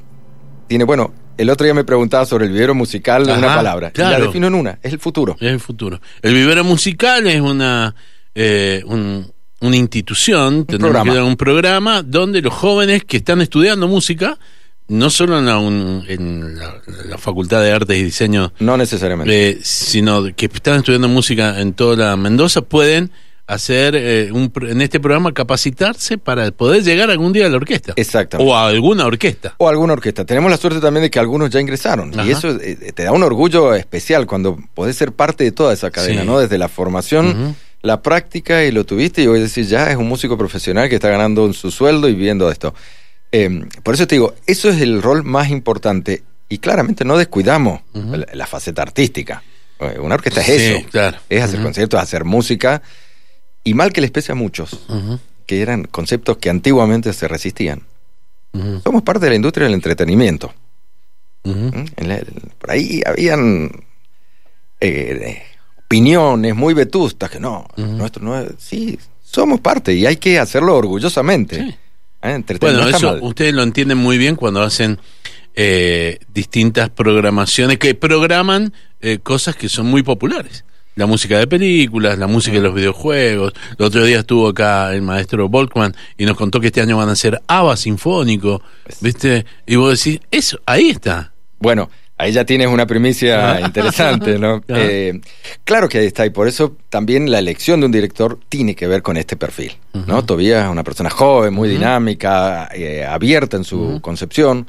tiene, 0.69 0.85
bueno, 0.85 1.12
el 1.39 1.51
otro 1.51 1.65
día 1.65 1.75
me 1.75 1.85
preguntaba 1.85 2.27
sobre 2.27 2.47
el 2.47 2.53
vivero 2.53 2.75
musical, 2.75 3.29
Ajá, 3.29 3.39
una 3.39 3.55
palabra. 3.55 3.89
y 3.89 3.93
claro. 3.93 4.19
la 4.19 4.27
defino 4.27 4.47
en 4.47 4.55
una, 4.55 4.79
es 4.83 4.93
el 4.93 4.99
futuro. 4.99 5.37
Es 5.41 5.51
el 5.53 5.61
futuro. 5.61 6.01
El 6.23 6.35
vivero 6.35 6.65
musical 6.65 7.27
es 7.27 7.41
una, 7.41 7.95
eh, 8.35 8.83
un- 8.87 9.33
una 9.61 9.77
institución, 9.77 10.67
programa. 10.67 11.11
que 11.13 11.17
dar 11.17 11.25
un 11.25 11.37
programa 11.37 12.03
donde 12.03 12.43
los 12.43 12.53
jóvenes 12.53 13.05
que 13.05 13.17
están 13.19 13.41
estudiando 13.41 13.89
música, 13.89 14.39
no 14.89 15.09
solo 15.09 15.39
en 15.39 15.47
la, 15.47 15.56
un- 15.58 16.05
en 16.08 16.58
la- 16.58 16.75
la 17.08 17.17
Facultad 17.19 17.63
de 17.63 17.73
Artes 17.73 17.97
y 17.97 18.03
Diseño, 18.05 18.53
No 18.58 18.77
necesariamente. 18.77 19.51
eh, 19.51 19.58
sino 19.63 20.25
que 20.37 20.47
están 20.47 20.77
estudiando 20.79 21.08
música 21.08 21.61
en 21.61 21.73
toda 21.73 21.97
la 22.11 22.17
Mendoza, 22.17 22.61
pueden 22.61 23.11
hacer 23.46 23.94
eh, 23.96 24.31
un, 24.32 24.51
en 24.69 24.81
este 24.81 25.01
programa 25.01 25.32
capacitarse 25.34 26.17
para 26.19 26.51
poder 26.51 26.82
llegar 26.82 27.10
algún 27.10 27.32
día 27.32 27.46
a 27.46 27.48
la 27.51 27.56
orquesta. 27.56 27.93
Exactamente. 27.96 28.51
O 28.51 28.56
a 28.56 28.67
alguna 28.69 29.05
orquesta. 29.06 29.55
O 29.58 29.69
alguna 29.69 29.93
orquesta. 29.93 30.24
Tenemos 30.24 30.51
la 30.51 30.56
suerte 30.56 30.81
también 30.81 31.03
de 31.03 31.10
que 31.10 31.19
algunos 31.19 31.51
ya 31.51 31.60
ingresaron. 31.60 32.13
Ajá. 32.19 32.27
Y 32.27 32.31
eso 32.32 32.51
eh, 32.60 32.93
te 32.94 33.03
da 33.05 33.13
un 33.13 33.22
orgullo 33.22 33.74
especial 33.74 34.27
cuando 34.27 34.58
podés 34.74 34.96
ser 34.96 35.13
parte 35.13 35.44
de 35.44 35.53
toda 35.53 35.72
esa 35.74 35.91
cadena, 35.91 36.22
Sí. 36.22 36.27
¿no? 36.27 36.39
Desde 36.39 36.56
la 36.58 36.69
formación, 36.69 37.55
la 37.82 38.01
práctica 38.01 38.65
y 38.65 38.72
lo 38.72 38.84
tuviste 38.84 39.22
y 39.22 39.27
voy 39.27 39.41
a 39.41 39.43
decir, 39.43 39.67
ya 39.67 39.91
es 39.91 39.96
un 39.96 40.08
músico 40.08 40.39
profesional 40.39 40.89
que 40.89 40.94
está 40.94 41.08
ganando 41.10 41.53
su 41.53 41.70
sueldo 41.70 42.08
y 42.08 42.15
viviendo 42.15 42.46
de 42.46 42.53
esto. 42.53 42.74
Eh, 43.31 43.67
por 43.82 43.94
eso 43.94 44.06
te 44.06 44.15
digo, 44.15 44.34
eso 44.46 44.70
es 44.70 44.81
el 44.81 45.03
rol 45.03 45.22
más 45.22 45.51
importante 45.51 46.22
y 46.48 46.58
claramente 46.58 47.05
no 47.05 47.19
descuidamos 47.19 47.81
la, 47.93 48.27
la 48.32 48.46
faceta 48.46 48.81
artística. 48.82 49.43
Eh, 49.81 49.98
Una 50.01 50.15
orquesta 50.15 50.41
es 50.41 50.46
Sí, 50.46 50.53
eso. 50.53 50.86
claro. 50.91 51.19
Es 51.29 51.43
hacer 51.43 51.56
Ujú. 51.56 51.65
conciertos, 51.65 52.01
hacer 52.01 52.24
música. 52.24 52.81
Y 53.65 53.75
mal 53.75 53.93
que 53.93 54.01
les 54.03 54.11
pese 54.11 54.33
a 54.33 54.35
muchos, 54.35 54.81
que 55.47 55.63
eran 55.63 55.85
conceptos 55.85 56.37
que 56.37 56.51
antiguamente 56.51 57.13
se 57.13 57.27
resistían. 57.29 57.83
Somos 58.85 59.03
parte 59.03 59.25
de 59.27 59.31
la 59.31 59.37
industria 59.37 59.65
del 59.65 59.75
entretenimiento. 59.75 60.53
¿Mm? 61.44 61.85
En 61.97 62.09
la- 62.09 62.23
por 62.59 62.71
ahí 62.71 63.03
habían 63.05 63.71
eh, 64.81 65.43
opiniones 65.87 66.55
muy 66.55 66.75
vetustas 66.75 67.31
que 67.31 67.41
no, 67.41 67.67
nuestro 67.77 68.23
no 68.23 68.39
es- 68.39 68.53
sí, 68.59 68.99
somos 69.23 69.61
parte 69.61 69.93
y 69.94 70.06
hay 70.06 70.17
que 70.17 70.39
hacerlo 70.39 70.77
orgullosamente. 70.77 71.56
Sí. 71.56 71.75
¿Eh? 72.23 72.43
Bueno, 72.61 72.79
eso 72.97 73.13
mal. 73.13 73.23
ustedes 73.23 73.53
lo 73.55 73.63
entienden 73.63 73.99
muy 73.99 74.17
bien 74.19 74.37
cuando 74.37 74.63
hacen 74.63 74.99
eh, 75.56 76.19
distintas 76.33 76.91
programaciones 76.91 77.79
que 77.79 77.94
programan 77.94 78.73
eh, 79.01 79.19
cosas 79.23 79.56
que 79.56 79.69
son 79.69 79.87
muy 79.87 80.03
populares. 80.03 80.65
La 80.96 81.06
música 81.06 81.39
de 81.39 81.46
películas, 81.46 82.19
la 82.19 82.27
música 82.27 82.56
de 82.56 82.63
los 82.63 82.74
videojuegos. 82.74 83.53
El 83.79 83.84
otro 83.84 84.05
día 84.05 84.20
estuvo 84.20 84.48
acá 84.48 84.94
el 84.94 85.03
maestro 85.03 85.48
Volkman 85.48 85.94
y 86.17 86.24
nos 86.24 86.36
contó 86.36 86.60
que 86.60 86.69
este 86.69 86.81
año 86.81 86.96
van 86.96 87.08
a 87.08 87.13
hacer 87.13 87.41
ABBA 87.46 87.77
sinfónico, 87.77 88.63
¿viste? 89.01 89.44
Y 89.67 89.77
vos 89.77 90.03
decís, 90.03 90.20
eso, 90.31 90.60
ahí 90.67 90.91
está. 90.91 91.32
Bueno, 91.58 91.89
Ahí 92.17 92.31
ya 92.31 92.44
tienes 92.44 92.69
una 92.69 92.86
primicia 92.86 93.60
interesante, 93.60 94.39
¿no? 94.39 94.55
Ajá. 94.55 94.65
Eh, 94.86 95.20
claro 95.65 95.89
que 95.89 95.98
ahí 95.98 96.06
está, 96.06 96.27
y 96.27 96.31
por 96.31 96.46
eso 96.46 96.77
también 96.89 97.31
la 97.31 97.39
elección 97.39 97.81
de 97.81 97.86
un 97.86 97.93
director 97.93 98.39
tiene 98.48 98.74
que 98.74 98.86
ver 98.86 99.03
con 99.03 99.17
este 99.17 99.36
perfil, 99.36 99.72
¿no? 99.93 100.24
Tobías 100.24 100.65
es 100.65 100.70
una 100.70 100.84
persona 100.84 101.10
joven, 101.10 101.55
muy 101.55 101.69
dinámica, 101.69 102.69
eh, 102.72 103.05
abierta 103.05 103.56
en 103.56 103.65
su 103.65 104.01
concepción. 104.01 104.69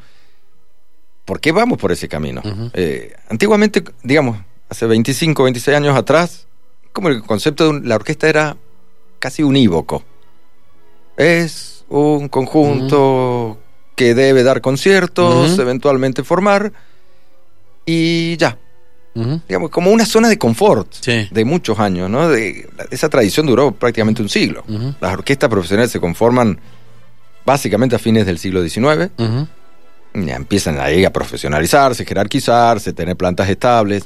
¿Por 1.26 1.40
qué 1.40 1.52
vamos 1.52 1.78
por 1.78 1.92
ese 1.92 2.08
camino? 2.08 2.42
Eh, 2.74 3.14
antiguamente, 3.30 3.84
digamos, 4.04 4.38
hace 4.70 4.86
25, 4.86 5.44
26 5.44 5.78
años 5.78 5.96
atrás, 5.98 6.48
como 6.94 7.10
el 7.10 7.22
concepto 7.24 7.66
de 7.66 7.70
un- 7.72 7.88
la 7.90 7.96
orquesta 7.96 8.28
era 8.30 8.58
casi 9.20 9.44
unívoco. 9.44 10.04
Es 11.18 11.86
un 11.90 12.28
conjunto 12.30 13.58
que 13.96 14.14
debe 14.14 14.44
dar 14.44 14.62
conciertos, 14.62 15.54
Ujú. 15.54 15.62
eventualmente 15.62 16.24
formar, 16.24 16.74
y 17.86 18.36
ya. 18.38 18.58
Ujú. 19.14 19.40
Digamos, 19.48 19.70
como 19.70 19.92
una 19.92 20.06
zona 20.06 20.28
de 20.28 20.38
confort 20.38 20.92
Sí. 21.00 21.30
de 21.32 21.46
muchos 21.46 21.80
años, 21.80 22.10
¿no? 22.10 22.28
De, 22.28 22.68
esa 22.92 23.08
tradición 23.08 23.46
duró 23.46 23.72
prácticamente 23.72 24.22
un 24.22 24.28
siglo. 24.28 24.64
Las 25.00 25.14
orquestas 25.14 25.50
profesionales 25.50 25.92
se 25.92 26.02
conforman 26.02 26.60
básicamente 27.46 27.96
a 27.96 28.00
fines 28.00 28.26
del 28.26 28.38
siglo 28.40 28.62
XIX. 28.68 29.10
Ya 30.16 30.36
empiezan 30.36 30.80
ahí 30.82 31.06
a 31.06 31.14
profesionalizarse, 31.14 32.04
jerarquizarse, 32.06 32.92
tener 32.92 33.16
plantas 33.16 33.48
estables. 33.50 34.04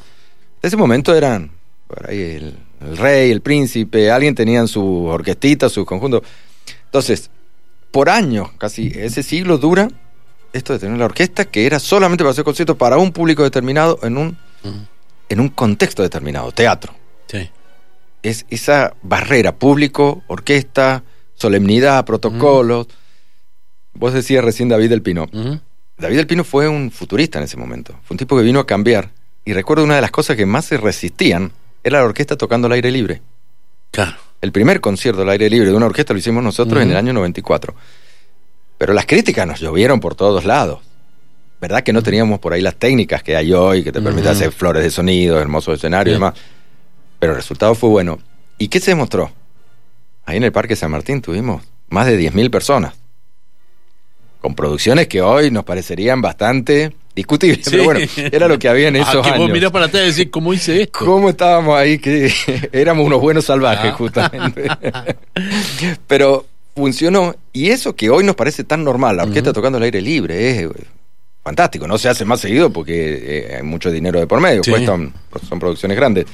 En 0.62 0.68
ese 0.68 0.78
momento 0.78 1.16
eran 1.16 1.52
por 1.88 2.10
ahí 2.10 2.22
el, 2.22 2.58
el 2.82 2.98
rey, 2.98 3.32
el 3.32 3.42
príncipe, 3.42 4.12
alguien 4.12 4.36
tenían 4.36 4.68
su 4.68 5.06
orquestita, 5.06 5.70
su 5.70 5.86
conjunto. 5.86 6.24
Entonces, 6.86 7.30
por 7.92 8.10
años, 8.10 8.50
casi 8.58 8.92
ese 8.96 9.24
siglo 9.24 9.58
dura 9.58 9.90
esto 10.54 10.74
de 10.74 10.80
tener 10.80 10.98
la 10.98 11.06
orquesta 11.06 11.46
que 11.46 11.66
era 11.66 11.80
solamente 11.80 12.24
para 12.24 12.32
hacer 12.32 12.44
conciertos 12.44 12.78
para 12.78 12.98
un 12.98 13.12
público 13.12 13.44
determinado 13.44 14.00
en 14.04 14.18
un, 14.18 14.38
en 15.30 15.40
un 15.40 15.50
contexto 15.50 16.02
determinado, 16.02 16.52
teatro. 16.52 16.94
Sí. 17.28 17.50
Es 18.24 18.46
esa 18.50 18.96
barrera, 19.02 19.56
público, 19.56 20.24
orquesta, 20.28 21.04
solemnidad, 21.36 22.06
protocolos. 22.06 22.88
Vos 23.94 24.14
decías 24.14 24.44
recién 24.44 24.70
David 24.70 24.90
del 24.90 25.02
Pino. 25.02 25.28
David 25.98 26.18
del 26.18 26.28
Pino 26.28 26.44
fue 26.44 26.68
un 26.68 26.92
futurista 26.92 27.40
en 27.40 27.46
ese 27.46 27.58
momento. 27.58 27.94
Fue 28.04 28.16
un 28.16 28.18
tipo 28.18 28.36
que 28.36 28.44
vino 28.44 28.60
a 28.60 28.68
cambiar. 28.68 29.12
Y 29.46 29.54
recuerdo 29.54 29.84
una 29.84 29.96
de 29.96 30.02
las 30.02 30.12
cosas 30.12 30.36
que 30.36 30.46
más 30.46 30.66
se 30.66 30.78
resistían 30.78 31.52
era 31.84 32.00
la 32.00 32.06
orquesta 32.06 32.38
tocando 32.38 32.68
al 32.68 32.74
aire 32.74 32.92
libre. 32.92 33.22
Claro. 33.92 34.18
El 34.42 34.52
primer 34.52 34.80
concierto 34.80 35.22
al 35.22 35.30
aire 35.30 35.50
libre 35.50 35.70
de 35.70 35.76
una 35.76 35.88
orquesta 35.88 36.14
lo 36.14 36.20
hicimos 36.20 36.44
nosotros 36.44 36.82
en 36.82 36.92
el 36.92 36.98
año 36.98 37.14
94. 37.14 37.74
Pero 38.78 38.94
las 38.94 39.06
críticas 39.06 39.46
nos 39.46 39.60
llovieron 39.60 40.00
por 40.00 40.16
todos 40.16 40.46
lados. 40.46 40.80
¿Verdad 41.60 41.84
que 41.84 41.92
no 41.92 42.02
teníamos 42.02 42.40
por 42.40 42.54
ahí 42.54 42.62
las 42.62 42.76
técnicas 42.76 43.22
que 43.22 43.36
hay 43.36 43.52
hoy, 43.52 43.84
que 43.84 43.92
te 43.92 44.02
permiten 44.02 44.32
hacer 44.32 44.52
flores 44.54 44.82
de 44.82 44.90
sonido, 44.90 45.40
hermosos 45.40 45.76
escenarios 45.76 46.14
y 46.14 46.16
demás? 46.16 46.36
Pero 47.20 47.34
el 47.34 47.38
resultado 47.38 47.76
fue 47.76 47.90
bueno. 47.90 48.20
¿Y 48.58 48.70
qué 48.70 48.80
se 48.80 48.92
demostró? 48.92 49.32
Ahí 50.26 50.38
en 50.38 50.44
el 50.44 50.54
Parque 50.54 50.78
San 50.78 50.92
Martín 50.92 51.22
tuvimos 51.22 51.64
más 51.90 52.08
de 52.08 52.18
10.000 52.18 52.50
personas. 52.50 52.94
Con 54.40 54.56
producciones 54.56 55.08
que 55.08 55.22
hoy 55.22 55.52
nos 55.52 55.66
parecerían 55.66 56.22
bastante 56.22 56.96
discutibles. 57.20 57.66
Sí. 57.66 57.72
Pero 57.72 57.84
bueno, 57.86 58.00
era 58.16 58.48
lo 58.48 58.58
que 58.60 58.68
había 58.68 58.88
en 58.90 58.96
Ah, 58.98 59.02
esos 59.02 59.26
que 59.26 59.32
años. 59.32 59.62
vos 59.62 59.72
para 59.72 59.86
atrás 59.86 60.04
y 60.04 60.08
decís, 60.12 60.28
¿cómo 60.32 60.54
hice 60.54 60.82
esto? 60.84 61.00
¿Cómo 61.06 61.30
estábamos 61.30 61.78
ahí? 61.78 62.00
Que 62.00 62.32
éramos 62.72 63.06
unos 63.06 63.22
buenos 63.22 63.46
salvajes, 63.46 63.92
Ah. 63.92 63.96
justamente. 63.98 64.68
Pero 66.08 66.46
funcionó. 66.76 67.36
Y 67.54 67.70
eso 67.70 67.96
que 67.96 68.10
hoy 68.10 68.24
nos 68.24 68.36
parece 68.36 68.64
tan 68.64 68.84
normal, 68.84 69.18
la 69.18 69.24
orquesta 69.24 69.54
tocando 69.54 69.78
al 69.78 69.84
aire 69.84 70.02
libre, 70.02 70.50
es 70.52 70.58
eh, 70.64 70.70
fantástico. 71.44 71.88
No 71.88 71.98
se 71.98 72.10
hace 72.10 72.26
más 72.26 72.40
seguido 72.40 72.72
porque 72.72 73.20
eh, 73.22 73.56
hay 73.58 73.64
mucho 73.64 73.92
dinero 73.92 74.20
de 74.20 74.28
por 74.28 74.40
medio, 74.40 74.64
Sí. 74.64 74.72
cuestan, 74.72 75.14
son 75.48 75.60
producciones 75.60 75.98
grandes. 75.98 76.26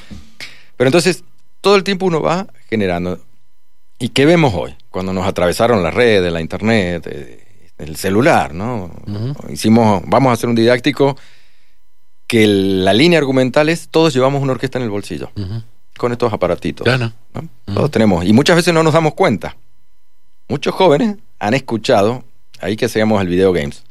Pero 0.77 0.87
entonces, 0.87 1.23
todo 1.61 1.75
el 1.75 1.83
tiempo 1.83 2.05
uno 2.05 2.21
va 2.21 2.47
generando. 2.69 3.19
¿Y 3.97 4.09
qué 4.09 4.25
vemos 4.25 4.53
hoy? 4.53 4.75
Cuando 4.89 5.13
nos 5.13 5.25
atravesaron 5.25 5.81
las 5.81 5.93
redes, 5.93 6.31
la 6.31 6.41
internet, 6.41 7.07
eh, 7.09 7.44
el 7.77 7.95
celular, 7.95 8.53
¿no? 8.53 8.91
Hicimos, 9.49 10.03
vamos 10.07 10.29
a 10.29 10.33
hacer 10.33 10.49
un 10.49 10.55
didáctico 10.55 11.17
que 12.27 12.47
la 12.47 12.93
línea 12.93 13.19
argumental 13.19 13.69
es 13.69 13.89
todos 13.89 14.13
llevamos 14.13 14.41
una 14.41 14.53
orquesta 14.53 14.77
en 14.77 14.83
el 14.83 14.89
bolsillo 14.89 15.31
con 15.97 16.11
estos 16.11 16.33
aparatitos. 16.33 16.83
Claro. 16.83 17.11
Todos 17.65 17.91
tenemos. 17.91 18.25
Y 18.25 18.33
muchas 18.33 18.55
veces 18.55 18.73
no 18.73 18.83
nos 18.83 18.93
damos 18.93 19.13
cuenta. 19.13 19.55
Muchos 20.47 20.73
jóvenes 20.73 21.17
han 21.39 21.53
escuchado, 21.53 22.23
ahí 22.59 22.75
que 22.75 22.85
hacíamos 22.85 23.21
el 23.21 23.27
video 23.27 23.51
games, 23.51 23.83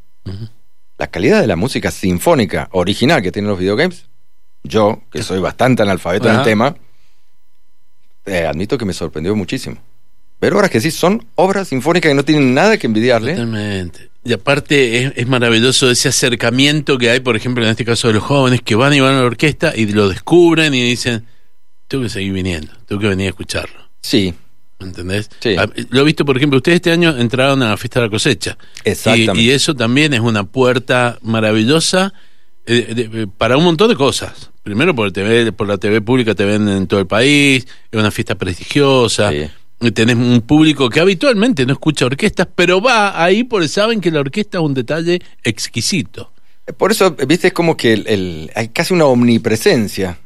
la 0.98 1.06
calidad 1.08 1.40
de 1.40 1.46
la 1.46 1.56
música 1.56 1.90
sinfónica 1.90 2.68
original 2.72 3.22
que 3.22 3.32
tienen 3.32 3.50
los 3.50 3.58
videogames. 3.58 4.06
Yo, 4.62 5.02
que 5.10 5.22
soy 5.22 5.40
bastante 5.40 5.82
analfabeto 5.82 6.30
en 6.30 6.36
el 6.36 6.42
tema, 6.42 6.74
eh, 8.24 8.46
admito 8.46 8.78
que 8.78 8.86
me 8.86 8.94
sorprendió 8.94 9.36
muchísimo. 9.36 9.76
Pero 10.44 10.56
ahora 10.56 10.68
que 10.68 10.78
sí, 10.78 10.90
son 10.90 11.24
obras 11.36 11.68
sinfónicas 11.68 12.10
que 12.10 12.14
no 12.14 12.22
tienen 12.22 12.52
nada 12.52 12.76
que 12.76 12.86
envidiarle. 12.86 13.32
Totalmente. 13.32 14.10
Y 14.26 14.34
aparte 14.34 15.02
es, 15.04 15.12
es 15.16 15.26
maravilloso 15.26 15.90
ese 15.90 16.08
acercamiento 16.10 16.98
que 16.98 17.08
hay, 17.08 17.20
por 17.20 17.34
ejemplo, 17.34 17.64
en 17.64 17.70
este 17.70 17.82
caso 17.86 18.08
de 18.08 18.14
los 18.14 18.22
jóvenes 18.24 18.60
que 18.60 18.74
van 18.74 18.92
y 18.92 19.00
van 19.00 19.14
a 19.14 19.20
la 19.20 19.24
orquesta 19.24 19.72
y 19.74 19.86
lo 19.86 20.06
descubren 20.10 20.74
y 20.74 20.82
dicen, 20.82 21.24
tengo 21.88 22.04
que 22.04 22.10
seguir 22.10 22.34
viniendo, 22.34 22.70
tengo 22.86 23.00
que 23.00 23.08
venir 23.08 23.28
a 23.28 23.30
escucharlo. 23.30 23.88
Sí, 24.02 24.34
¿Entendés? 24.80 25.30
Sí. 25.40 25.56
Ah, 25.58 25.66
Lo 25.88 26.02
he 26.02 26.04
visto, 26.04 26.26
por 26.26 26.36
ejemplo, 26.36 26.58
ustedes 26.58 26.76
este 26.76 26.90
año 26.92 27.16
entraron 27.16 27.62
a 27.62 27.70
la 27.70 27.76
fiesta 27.78 28.00
de 28.00 28.06
la 28.06 28.10
cosecha. 28.10 28.58
Exactamente. 28.84 29.40
Y, 29.40 29.46
y 29.46 29.50
eso 29.52 29.74
también 29.74 30.12
es 30.12 30.20
una 30.20 30.44
puerta 30.44 31.18
maravillosa 31.22 32.12
eh, 32.66 32.92
de- 32.94 33.26
para 33.28 33.56
un 33.56 33.64
montón 33.64 33.88
de 33.88 33.94
cosas. 33.96 34.50
Primero 34.62 34.94
por, 34.94 35.06
el 35.06 35.12
TV, 35.14 35.52
por 35.52 35.68
la 35.68 35.78
TV 35.78 36.02
pública 36.02 36.34
te 36.34 36.44
ven 36.44 36.68
en 36.68 36.86
todo 36.86 37.00
el 37.00 37.06
país, 37.06 37.66
es 37.90 37.98
una 37.98 38.10
fiesta 38.10 38.34
prestigiosa. 38.34 39.30
Sí. 39.30 39.46
Tenés 39.92 40.16
un 40.16 40.40
público 40.42 40.88
que 40.88 41.00
habitualmente 41.00 41.66
no 41.66 41.72
escucha 41.74 42.06
orquestas, 42.06 42.48
pero 42.54 42.80
va 42.80 43.22
ahí 43.22 43.44
porque 43.44 43.68
saben 43.68 44.00
que 44.00 44.10
la 44.10 44.20
orquesta 44.20 44.58
es 44.58 44.64
un 44.64 44.74
detalle 44.74 45.20
exquisito. 45.42 46.32
Por 46.76 46.92
eso, 46.92 47.14
viste, 47.28 47.48
es 47.48 47.52
como 47.52 47.76
que 47.76 47.92
el- 47.92 48.06
el- 48.08 48.50
hay 48.54 48.68
casi 48.68 48.94
una 48.94 49.04
omnipresencia. 49.06 50.18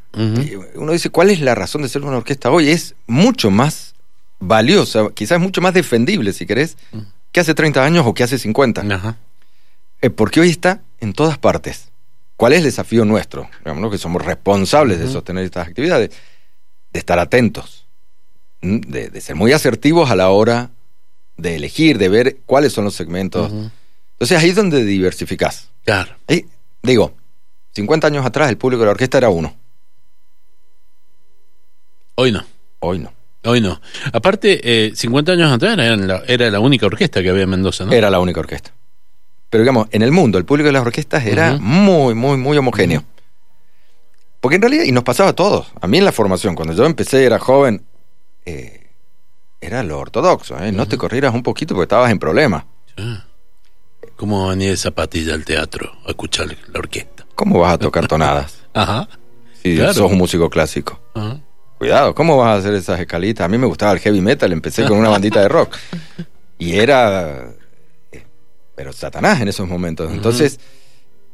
Uno 0.74 0.92
dice, 0.92 1.10
¿cuál 1.10 1.30
es 1.30 1.40
la 1.40 1.54
razón 1.54 1.82
de 1.82 1.88
ser 1.88 2.02
una 2.02 2.16
orquesta 2.16 2.50
hoy? 2.50 2.70
Es 2.70 2.94
mucho 3.06 3.50
más 3.50 3.94
valiosa, 4.40 5.08
quizás 5.14 5.40
mucho 5.40 5.60
más 5.60 5.74
defendible, 5.74 6.32
si 6.32 6.46
querés, 6.46 6.76
que 7.32 7.40
hace 7.40 7.54
30 7.54 7.84
años 7.84 8.04
o 8.06 8.14
que 8.14 8.22
hace 8.22 8.38
50. 8.38 8.82
Ajá. 8.82 9.16
Eh, 10.00 10.10
porque 10.10 10.40
hoy 10.40 10.48
está 10.50 10.80
en 11.00 11.12
todas 11.12 11.38
partes. 11.38 11.90
¿Cuál 12.36 12.52
es 12.52 12.58
el 12.58 12.64
desafío 12.66 13.04
nuestro? 13.04 13.50
Digamos, 13.60 13.82
¿no? 13.82 13.90
que 13.90 13.98
somos 13.98 14.24
responsables 14.24 15.00
de 15.00 15.08
sostener 15.08 15.44
estas 15.44 15.66
actividades, 15.66 16.10
de 16.92 16.98
estar 16.98 17.18
atentos. 17.18 17.77
De, 18.60 19.08
de 19.10 19.20
ser 19.20 19.36
muy 19.36 19.52
asertivos 19.52 20.10
a 20.10 20.16
la 20.16 20.30
hora 20.30 20.70
de 21.36 21.56
elegir, 21.56 21.98
de 21.98 22.08
ver 22.08 22.38
cuáles 22.46 22.72
son 22.72 22.84
los 22.84 22.94
segmentos. 22.94 23.52
Entonces 24.12 24.38
ahí 24.38 24.50
es 24.50 24.56
donde 24.56 24.84
diversificás. 24.84 25.70
Claro. 25.84 26.10
Digo, 26.82 27.14
50 27.74 28.06
años 28.06 28.26
atrás 28.26 28.48
el 28.48 28.56
público 28.56 28.80
de 28.80 28.86
la 28.86 28.92
orquesta 28.92 29.18
era 29.18 29.28
uno, 29.28 29.54
Hoy 32.16 32.32
no. 32.32 32.44
hoy 32.80 32.98
no. 32.98 33.12
Hoy 33.44 33.60
no. 33.60 33.80
Aparte, 34.12 34.60
eh, 34.88 34.92
50 34.94 35.32
años 35.32 35.52
atrás 35.52 35.74
era 35.74 35.94
la, 35.96 36.22
era 36.26 36.50
la 36.50 36.58
única 36.58 36.86
orquesta 36.86 37.22
que 37.22 37.30
había 37.30 37.44
en 37.44 37.50
Mendoza, 37.50 37.84
¿no? 37.84 37.92
Era 37.92 38.10
la 38.10 38.18
única 38.18 38.40
orquesta. 38.40 38.72
Pero 39.48 39.62
digamos, 39.62 39.86
en 39.92 40.02
el 40.02 40.10
mundo 40.10 40.36
el 40.36 40.44
público 40.44 40.66
de 40.66 40.72
las 40.72 40.82
orquestas 40.82 41.24
era 41.24 41.56
muy, 41.58 42.14
muy, 42.14 42.36
muy 42.36 42.58
homogéneo. 42.58 43.04
Porque 44.40 44.56
en 44.56 44.62
realidad, 44.62 44.84
y 44.84 44.92
nos 44.92 45.04
pasaba 45.04 45.30
a 45.30 45.32
todos, 45.32 45.68
a 45.80 45.86
mí 45.86 45.98
en 45.98 46.04
la 46.04 46.12
formación, 46.12 46.56
cuando 46.56 46.74
yo 46.74 46.84
empecé, 46.84 47.24
era 47.24 47.38
joven, 47.38 47.82
eh, 48.49 48.90
era 49.61 49.83
lo 49.83 49.99
ortodoxo, 49.99 50.57
¿eh? 50.62 50.73
no 50.73 50.87
te 50.87 50.97
corrieras 50.97 51.35
un 51.35 51.43
poquito 51.43 51.75
porque 51.75 51.85
estabas 51.85 52.11
en 52.11 52.19
problemas. 52.19 52.64
Ah. 52.97 53.25
¿Cómo 54.17 54.49
venía 54.49 54.71
de 54.71 54.76
Zapatilla 54.76 55.35
al 55.35 55.45
teatro 55.45 55.93
a 56.07 56.11
escuchar 56.11 56.47
la 56.73 56.78
orquesta? 56.78 57.26
¿Cómo 57.35 57.59
vas 57.61 57.75
a 57.75 57.78
tocar 57.78 58.07
tonadas 58.09 58.64
Ajá. 58.75 59.09
si 59.62 59.76
Claro. 59.76 59.95
sos 59.95 60.11
un 60.11 60.19
músico 60.19 60.49
clásico? 60.50 61.00
Ajá. 61.14 61.40
Cuidado, 61.78 62.12
¿cómo 62.14 62.37
vas 62.37 62.49
a 62.49 62.55
hacer 62.59 62.75
esas 62.75 62.99
escalitas? 62.99 63.45
A 63.45 63.49
mí 63.49 63.57
me 63.59 63.67
gustaba 63.67 63.93
el 63.93 64.00
heavy 64.00 64.21
metal, 64.21 64.52
empecé 64.52 64.85
con 64.85 64.99
una 64.99 65.11
bandita 65.11 65.40
de 65.40 65.49
rock. 65.49 65.76
Y 66.59 66.75
era. 66.75 67.50
eh, 68.11 68.25
Pero 68.75 68.93
Satanás 68.93 69.40
en 69.40 69.47
esos 69.47 69.69
momentos. 69.69 70.11
Entonces, 70.12 70.59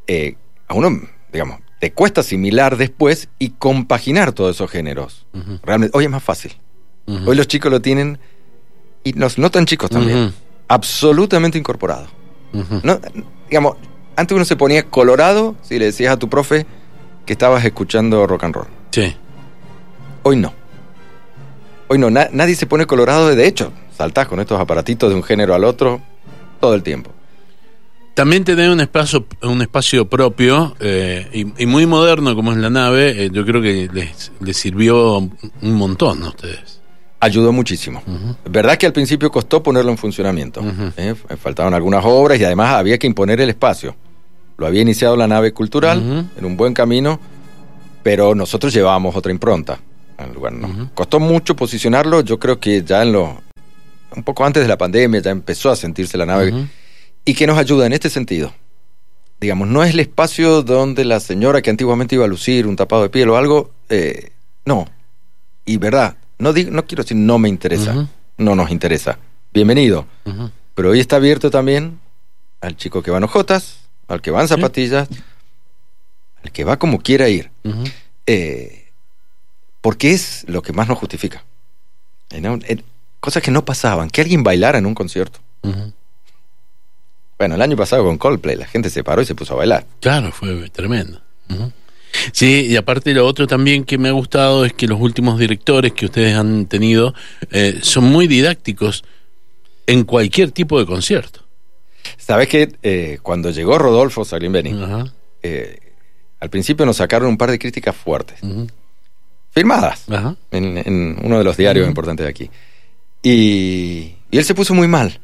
eh, 0.07 0.37
a 0.69 0.75
uno, 0.75 1.01
digamos, 1.33 1.61
te 1.81 1.93
cuesta 1.95 2.21
asimilar 2.21 2.77
después 2.77 3.29
y 3.39 3.51
compaginar 3.51 4.33
todos 4.33 4.55
esos 4.57 4.71
géneros. 4.71 5.27
Realmente, 5.63 5.97
hoy 5.97 6.05
es 6.05 6.11
más 6.11 6.23
fácil. 6.23 6.53
Hoy 7.07 7.37
los 7.37 7.47
chicos 7.49 7.71
lo 7.71 7.81
tienen, 7.81 8.19
y 9.03 9.13
los 9.13 9.37
no 9.39 9.51
tan 9.51 9.67
chicos 9.67 9.91
también, 9.91 10.33
absolutamente 10.69 11.59
incorporado. 11.59 12.07
No, 12.83 13.01
digamos, 13.49 13.77
antes 14.17 14.35
uno 14.35 14.45
se 14.45 14.57
ponía 14.57 14.85
colorado 14.85 15.57
si 15.63 15.79
le 15.79 15.87
decías 15.87 16.15
a 16.15 16.19
tu 16.19 16.29
profe 16.31 16.67
que 17.27 17.33
estabas 17.35 17.65
escuchando 17.65 18.27
rock 18.27 18.45
and 18.45 18.55
roll. 18.55 18.67
Sí. 18.91 19.15
Hoy 20.23 20.37
no. 20.37 20.53
Hoy 21.89 21.99
no, 21.99 22.11
na- 22.11 22.29
nadie 22.33 22.55
se 22.55 22.67
pone 22.67 22.87
colorado 22.87 23.29
de, 23.29 23.37
de 23.37 23.47
hecho. 23.47 23.73
Saltás 23.97 24.27
con 24.29 24.41
estos 24.41 24.59
aparatitos 24.59 25.11
de 25.11 25.17
un 25.17 25.23
género 25.23 25.55
al 25.55 25.65
otro 25.65 26.01
todo 26.61 26.75
el 26.75 26.83
tiempo. 26.83 27.11
También 28.15 28.45
tener 28.45 28.71
un 28.71 28.81
espacio, 28.81 29.27
un 29.43 29.61
espacio 29.61 30.09
propio 30.09 30.77
eh, 30.81 31.29
y, 31.33 31.63
y 31.65 31.67
muy 31.67 31.85
moderno 31.87 32.35
como 32.37 32.53
es 32.53 32.59
la 32.59 32.71
nave, 32.71 33.25
eh, 33.25 33.31
yo 33.33 33.45
creo 33.45 33.61
que 33.61 33.89
les, 33.93 34.31
les 34.41 34.57
sirvió 34.57 35.19
un 35.19 35.33
montón 35.75 36.23
a 36.23 36.29
ustedes. 36.29 36.81
Ayudó 37.25 37.53
muchísimo. 37.53 38.03
Verdad 38.45 38.77
que 38.77 38.85
al 38.85 38.93
principio 38.93 39.31
costó 39.31 39.63
ponerlo 39.63 39.91
en 39.91 39.97
funcionamiento. 39.97 40.63
¿eh? 40.99 41.15
Faltaban 41.41 41.73
algunas 41.73 42.05
obras 42.05 42.39
y 42.39 42.45
además 42.45 42.75
había 42.75 42.99
que 42.99 43.07
imponer 43.07 43.41
el 43.41 43.49
espacio. 43.49 43.97
Lo 44.59 44.67
había 44.67 44.83
iniciado 44.83 45.17
la 45.17 45.27
nave 45.27 45.53
cultural 45.53 46.29
en 46.37 46.45
un 46.45 46.55
buen 46.55 46.75
camino, 46.75 47.19
pero 48.03 48.35
nosotros 48.35 48.75
llevábamos 48.75 49.17
otra 49.17 49.33
impronta 49.33 49.81
al 50.19 50.35
lugar. 50.35 50.53
Ujú. 50.55 50.91
costó 50.93 51.19
mucho 51.19 51.57
posicionarlo. 51.57 52.21
Yo 52.21 52.39
creo 52.39 52.61
que 52.61 52.83
ya 52.83 53.03
en 53.03 53.13
lo 53.13 53.41
un 54.15 54.23
poco 54.23 54.45
antes 54.45 54.63
de 54.63 54.69
la 54.69 54.77
pandemia 54.77 55.21
ya 55.21 55.31
empezó 55.31 55.71
a 55.71 55.77
sentirse 55.77 56.19
la 56.19 56.27
nave 56.27 56.69
y 57.25 57.35
que 57.35 57.47
nos 57.47 57.57
ayuda 57.57 57.87
en 57.87 57.95
este 57.95 58.11
sentido. 58.11 58.53
Digamos, 59.41 59.67
no 59.69 59.83
es 59.83 59.95
el 59.95 60.01
espacio 60.01 60.63
donde 60.63 61.07
la 61.07 61.21
señora 61.21 61.63
que 61.63 61.71
antiguamente 61.71 62.17
iba 62.17 62.27
a 62.27 62.29
lucir 62.29 62.67
un 62.67 62.77
tapado 62.77 63.03
de 63.03 63.09
piel 63.09 63.31
o 63.31 63.37
algo, 63.37 63.71
eh, 63.89 64.31
no. 64.67 64.87
Y 65.65 65.79
verdad, 65.79 66.17
no, 66.39 66.53
digo, 66.53 66.71
no 66.71 66.85
quiero 66.87 67.03
decir 67.03 67.17
no 67.17 67.39
me 67.39 67.49
interesa, 67.49 68.09
no 68.37 68.55
nos 68.55 68.71
interesa. 68.71 69.19
Bienvenido. 69.53 70.07
Pero 70.75 70.91
hoy 70.91 71.01
está 71.01 71.17
abierto 71.17 71.51
también 71.51 72.01
al 72.61 72.77
chico 72.77 73.03
que 73.03 73.11
va 73.11 73.19
en 73.19 73.25
ojotas, 73.25 73.79
al 74.09 74.21
que 74.21 74.31
va 74.31 74.41
en 74.41 74.49
zapatillas, 74.49 75.09
al 76.43 76.53
que 76.53 76.65
va 76.65 76.79
como 76.79 77.01
quiera 77.01 77.29
ir. 77.29 77.51
Eh, 78.27 78.91
porque 79.81 80.13
es 80.13 80.45
lo 80.49 80.63
que 80.63 80.73
más 80.73 80.89
nos 80.89 80.99
justifica. 80.99 81.45
Eh, 82.31 82.83
cosas 83.21 83.43
que 83.43 83.51
no 83.51 83.65
pasaban, 83.65 84.11
que 84.11 84.21
alguien 84.21 84.43
bailara 84.43 84.79
en 84.79 84.87
un 84.87 84.95
concierto. 84.95 85.41
Bueno, 87.39 87.55
el 87.55 87.63
año 87.63 87.77
pasado 87.77 88.05
con 88.05 88.19
Coldplay 88.19 88.57
la 88.57 88.67
gente 88.67 88.91
se 88.91 89.05
paró 89.05 89.23
y 89.23 89.27
se 89.27 89.35
puso 89.35 89.55
a 89.55 89.57
bailar. 89.57 89.87
Claro, 90.01 90.33
fue 90.33 90.69
tremendo. 90.71 91.21
Sí, 92.33 92.67
y 92.69 92.77
aparte 92.77 93.13
lo 93.13 93.27
otro 93.27 93.47
también 93.47 93.85
que 93.85 93.99
me 93.99 94.09
ha 94.09 94.13
gustado 94.13 94.65
es 94.65 94.73
que 94.73 94.87
los 94.87 95.01
últimos 95.01 95.39
directores 95.39 95.93
que 95.93 96.07
ustedes 96.07 96.35
han 96.37 96.67
tenido 96.67 97.15
eh, 97.51 97.79
son 97.83 98.05
muy 98.05 98.27
didácticos 98.27 99.05
en 99.87 100.05
cualquier 100.05 100.53
tipo 100.53 100.79
de 100.79 100.87
concierto. 100.87 101.41
¿Sabes 102.17 102.49
que 102.49 102.75
eh, 102.83 103.19
cuando 103.23 103.51
llegó 103.51 103.79
Rodolfo 103.79 104.25
Salimbeni, 104.25 104.73
Ajá, 104.83 105.13
eh, 105.43 105.79
al 106.41 106.51
principio 106.51 106.85
nos 106.87 106.97
sacaron 106.97 107.29
un 107.29 107.37
par 107.39 107.51
de 107.51 107.59
críticas 107.59 107.97
fuertes, 107.97 108.39
firmadas 109.51 110.05
ajá. 110.11 110.37
en, 110.51 110.79
en 110.79 111.19
uno 111.23 111.39
de 111.39 111.45
los 111.45 111.57
diarios 111.57 111.87
importantes 111.87 112.25
de 112.25 112.31
aquí. 112.31 112.51
Y, 113.23 114.17
y 114.31 114.39
él 114.39 114.45
se 114.45 114.55
puso 114.55 114.75
muy 114.75 114.87
mal. 114.87 115.19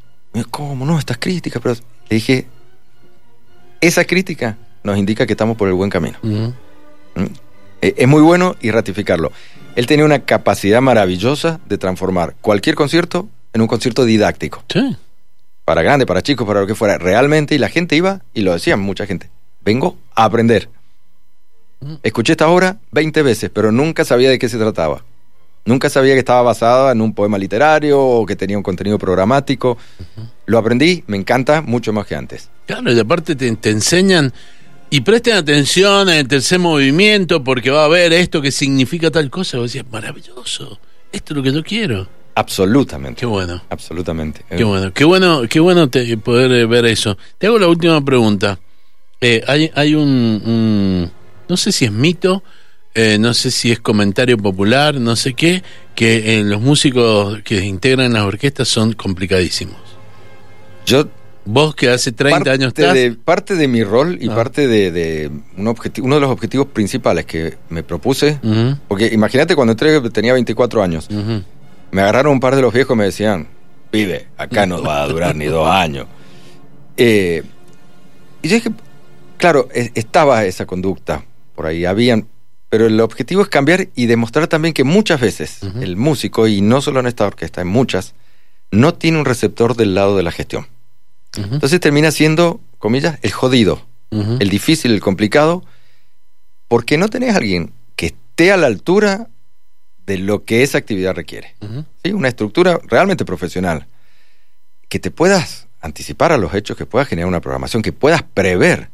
¿Cómo 0.51 0.87
no? 0.87 0.99
Estas 0.99 1.19
críticas. 1.19 1.61
Pero 1.63 1.75
le 2.09 2.15
dije, 2.15 2.47
esa 3.81 4.05
crítica 4.05 4.57
nos 4.83 4.97
indica 4.97 5.27
que 5.27 5.35
estamos 5.35 5.57
por 5.57 5.69
el 5.69 5.75
buen 5.75 5.91
camino. 5.91 6.19
Eh, 7.83 7.95
Es 7.97 8.09
muy 8.09 8.23
bueno 8.23 8.57
y 8.61 8.71
ratificarlo. 8.71 9.33
Él 9.77 9.87
tenía 9.87 10.05
una 10.05 10.21
capacidad 10.21 10.81
maravillosa 10.81 11.61
de 11.69 11.79
transformar 11.79 12.35
cualquier 12.41 12.75
concierto 12.75 13.29
en 13.53 13.61
un 13.63 13.67
concierto 13.69 14.05
didáctico. 14.05 14.63
Sí. 14.69 14.97
Para 15.65 15.83
grandes, 15.83 16.07
para 16.07 16.23
chicos, 16.23 16.47
para 16.47 16.61
lo 16.61 16.67
que 16.67 16.75
fuera. 16.75 16.99
Realmente, 16.99 17.55
y 17.55 17.59
la 17.59 17.69
gente 17.69 17.97
iba, 17.97 18.21
y 18.35 18.43
lo 18.43 18.53
decían 18.53 18.81
mucha 18.81 19.07
gente, 19.07 19.31
vengo 19.65 19.97
a 20.15 20.25
aprender. 20.25 20.69
Mm. 21.81 21.95
Escuché 22.03 22.33
esta 22.33 22.49
obra 22.49 22.77
20 22.91 23.23
veces, 23.23 23.51
pero 23.53 23.71
nunca 23.71 24.05
sabía 24.05 24.31
de 24.31 24.39
qué 24.39 24.49
se 24.49 24.59
trataba. 24.59 25.05
Nunca 25.65 25.91
sabía 25.91 26.15
que 26.15 26.21
estaba 26.21 26.43
basada 26.43 26.91
en 26.93 27.01
un 27.01 27.15
poema 27.15 27.39
literario 27.39 28.01
o 28.01 28.27
que 28.27 28.35
tenía 28.35 28.57
un 28.57 28.63
contenido 28.63 28.99
programático. 28.99 29.77
Lo 30.47 30.59
aprendí, 30.59 31.05
me 31.07 31.17
encanta, 31.19 31.61
mucho 31.61 31.93
más 31.93 32.07
que 32.07 32.17
antes. 32.17 32.49
Claro, 32.67 32.91
y 32.93 32.99
aparte 32.99 33.37
te, 33.37 33.55
te 33.57 33.71
enseñan 33.71 34.33
y 34.91 35.01
presten 35.03 35.35
atención 35.37 36.09
en 36.09 36.17
el 36.19 36.29
tercer 36.29 36.59
movimiento 36.59 37.43
porque 37.45 37.71
va 37.71 37.85
a 37.85 37.89
ver 37.89 38.13
esto 38.13 38.43
que 38.43 38.51
significa 38.51 39.11
tal 39.11 39.31
cosa. 39.31 39.59
Vos 39.59 39.73
decías, 39.73 39.87
maravilloso, 39.91 40.79
esto 41.13 41.33
es 41.33 41.37
lo 41.37 41.43
que 41.43 41.53
yo 41.53 41.63
quiero. 41.63 42.09
Absolutamente. 42.35 43.21
Qué 43.21 43.27
bueno. 43.27 43.63
Absolutamente. 43.71 44.45
Qué 44.49 44.65
bueno, 44.65 44.93
qué 44.93 45.05
bueno, 45.05 45.43
qué 45.49 45.61
bueno 45.61 45.89
te- 45.91 46.17
poder 46.17 46.53
eh, 46.53 46.67
ver 46.67 46.87
eso. 46.87 47.17
Te 47.39 47.47
hago 47.47 47.59
la 47.59 47.69
última 47.69 48.05
pregunta. 48.05 48.59
Eh, 49.21 49.43
hay, 49.47 49.71
hay 49.75 49.95
un, 49.95 50.09
un- 50.09 51.11
no 51.49 51.57
sé 51.57 51.73
si 51.73 51.85
es 51.85 51.93
mito, 51.93 52.43
eh, 52.95 53.19
no 53.19 53.35
sé 53.35 53.51
si 53.51 53.71
es 53.71 53.81
comentario 53.81 54.39
popular, 54.39 54.95
no 54.97 55.15
sé 55.17 55.35
qué, 55.35 55.63
que 55.95 56.39
eh, 56.39 56.43
los 56.45 56.61
músicos 56.61 57.41
que 57.43 57.65
integran 57.65 58.13
las 58.13 58.23
orquestas 58.25 58.69
son 58.69 58.95
complicadísimos. 58.95 59.77
Yo 60.87 61.09
Vos 61.45 61.75
que 61.75 61.89
hace 61.89 62.13
30 62.13 62.37
parte 62.37 62.51
años 62.51 62.69
estás, 62.69 62.95
de, 62.95 63.13
parte 63.13 63.55
de 63.57 63.67
mi 63.67 63.83
rol 63.83 64.19
y 64.21 64.29
Ah. 64.29 64.35
parte 64.35 64.69
de, 64.69 64.91
de 64.91 65.31
un 65.57 65.67
objetivo, 65.69 66.07
uno 66.07 66.17
de 66.17 66.21
los 66.21 66.31
objetivos 66.31 66.67
principales 66.69 67.25
que 67.25 67.57
me 67.71 67.83
propuse, 67.83 68.39
Ujú, 68.43 68.77
porque 68.89 69.07
imagínate 69.13 69.57
cuando 69.57 69.73
entré 69.73 70.01
tenía 70.11 70.33
24 70.35 70.83
años, 70.83 71.09
ujú. 71.11 71.43
me 71.93 72.03
agarraron 72.03 72.33
un 72.35 72.41
par 72.41 72.57
de 72.57 72.63
los 72.63 72.73
viejos 72.75 72.95
y 72.95 72.99
me 72.99 73.05
decían, 73.05 73.49
vive, 73.91 74.29
acá 74.37 74.67
no 74.67 74.83
va 74.83 75.03
a 75.03 75.09
durar 75.09 75.35
ni 75.35 75.47
dos 75.47 75.67
años. 75.69 76.07
Eh, 76.97 77.43
y 78.43 78.49
yo 78.49 78.55
dije, 78.57 78.71
claro, 79.39 79.69
e- 79.75 79.91
estaba 79.95 80.45
esa 80.45 80.67
conducta 80.67 81.25
por 81.55 81.67
ahí, 81.67 81.87
habían, 81.87 82.29
pero 82.69 82.87
el 82.87 83.01
objetivo 83.01 83.41
es 83.43 83.49
cambiar 83.49 83.89
y 83.95 84.07
demostrar 84.07 84.47
también 84.47 84.75
que 84.75 84.85
muchas 84.85 85.21
veces 85.21 85.63
Ujú. 85.63 85.81
el 85.83 85.97
músico, 85.97 86.47
y 86.47 86.61
no 86.61 86.83
solo 86.83 87.01
en 87.01 87.07
esta 87.07 87.27
orquesta, 87.27 87.63
en 87.63 87.69
muchas, 87.69 88.15
no 88.71 88.93
tiene 88.95 89.19
un 89.19 89.25
receptor 89.25 89.75
del 89.75 89.95
lado 89.95 90.17
de 90.19 90.23
la 90.23 90.31
gestión. 90.33 90.67
Entonces 91.37 91.79
termina 91.81 92.11
siendo, 92.11 92.61
comillas, 92.79 93.19
el 93.23 93.31
jodido, 93.33 93.87
el 94.41 94.49
difícil, 94.49 94.91
el 94.93 95.01
complicado, 95.01 95.65
porque 96.69 96.99
no 96.99 97.09
tenés 97.09 97.35
a 97.35 97.39
alguien 97.39 97.73
que 97.97 98.07
esté 98.07 98.51
a 98.53 98.57
la 98.57 98.67
altura 98.67 99.29
de 100.07 100.19
lo 100.19 100.45
que 100.45 100.63
esa 100.63 100.79
actividad 100.79 101.15
requiere. 101.15 101.55
¿sí? 102.05 102.13
Una 102.13 102.29
estructura 102.29 102.81
realmente 102.89 103.25
profesional. 103.25 103.87
Que 104.89 104.99
te 104.99 105.11
puedas 105.13 105.69
anticipar 105.81 106.33
a 106.33 106.39
los 106.39 106.53
hechos, 106.55 106.77
que 106.77 106.87
puedas 106.87 107.07
generar 107.07 107.29
una 107.29 107.41
programación, 107.41 107.83
que 107.83 107.93
puedas 107.93 108.23
prever 108.25 108.91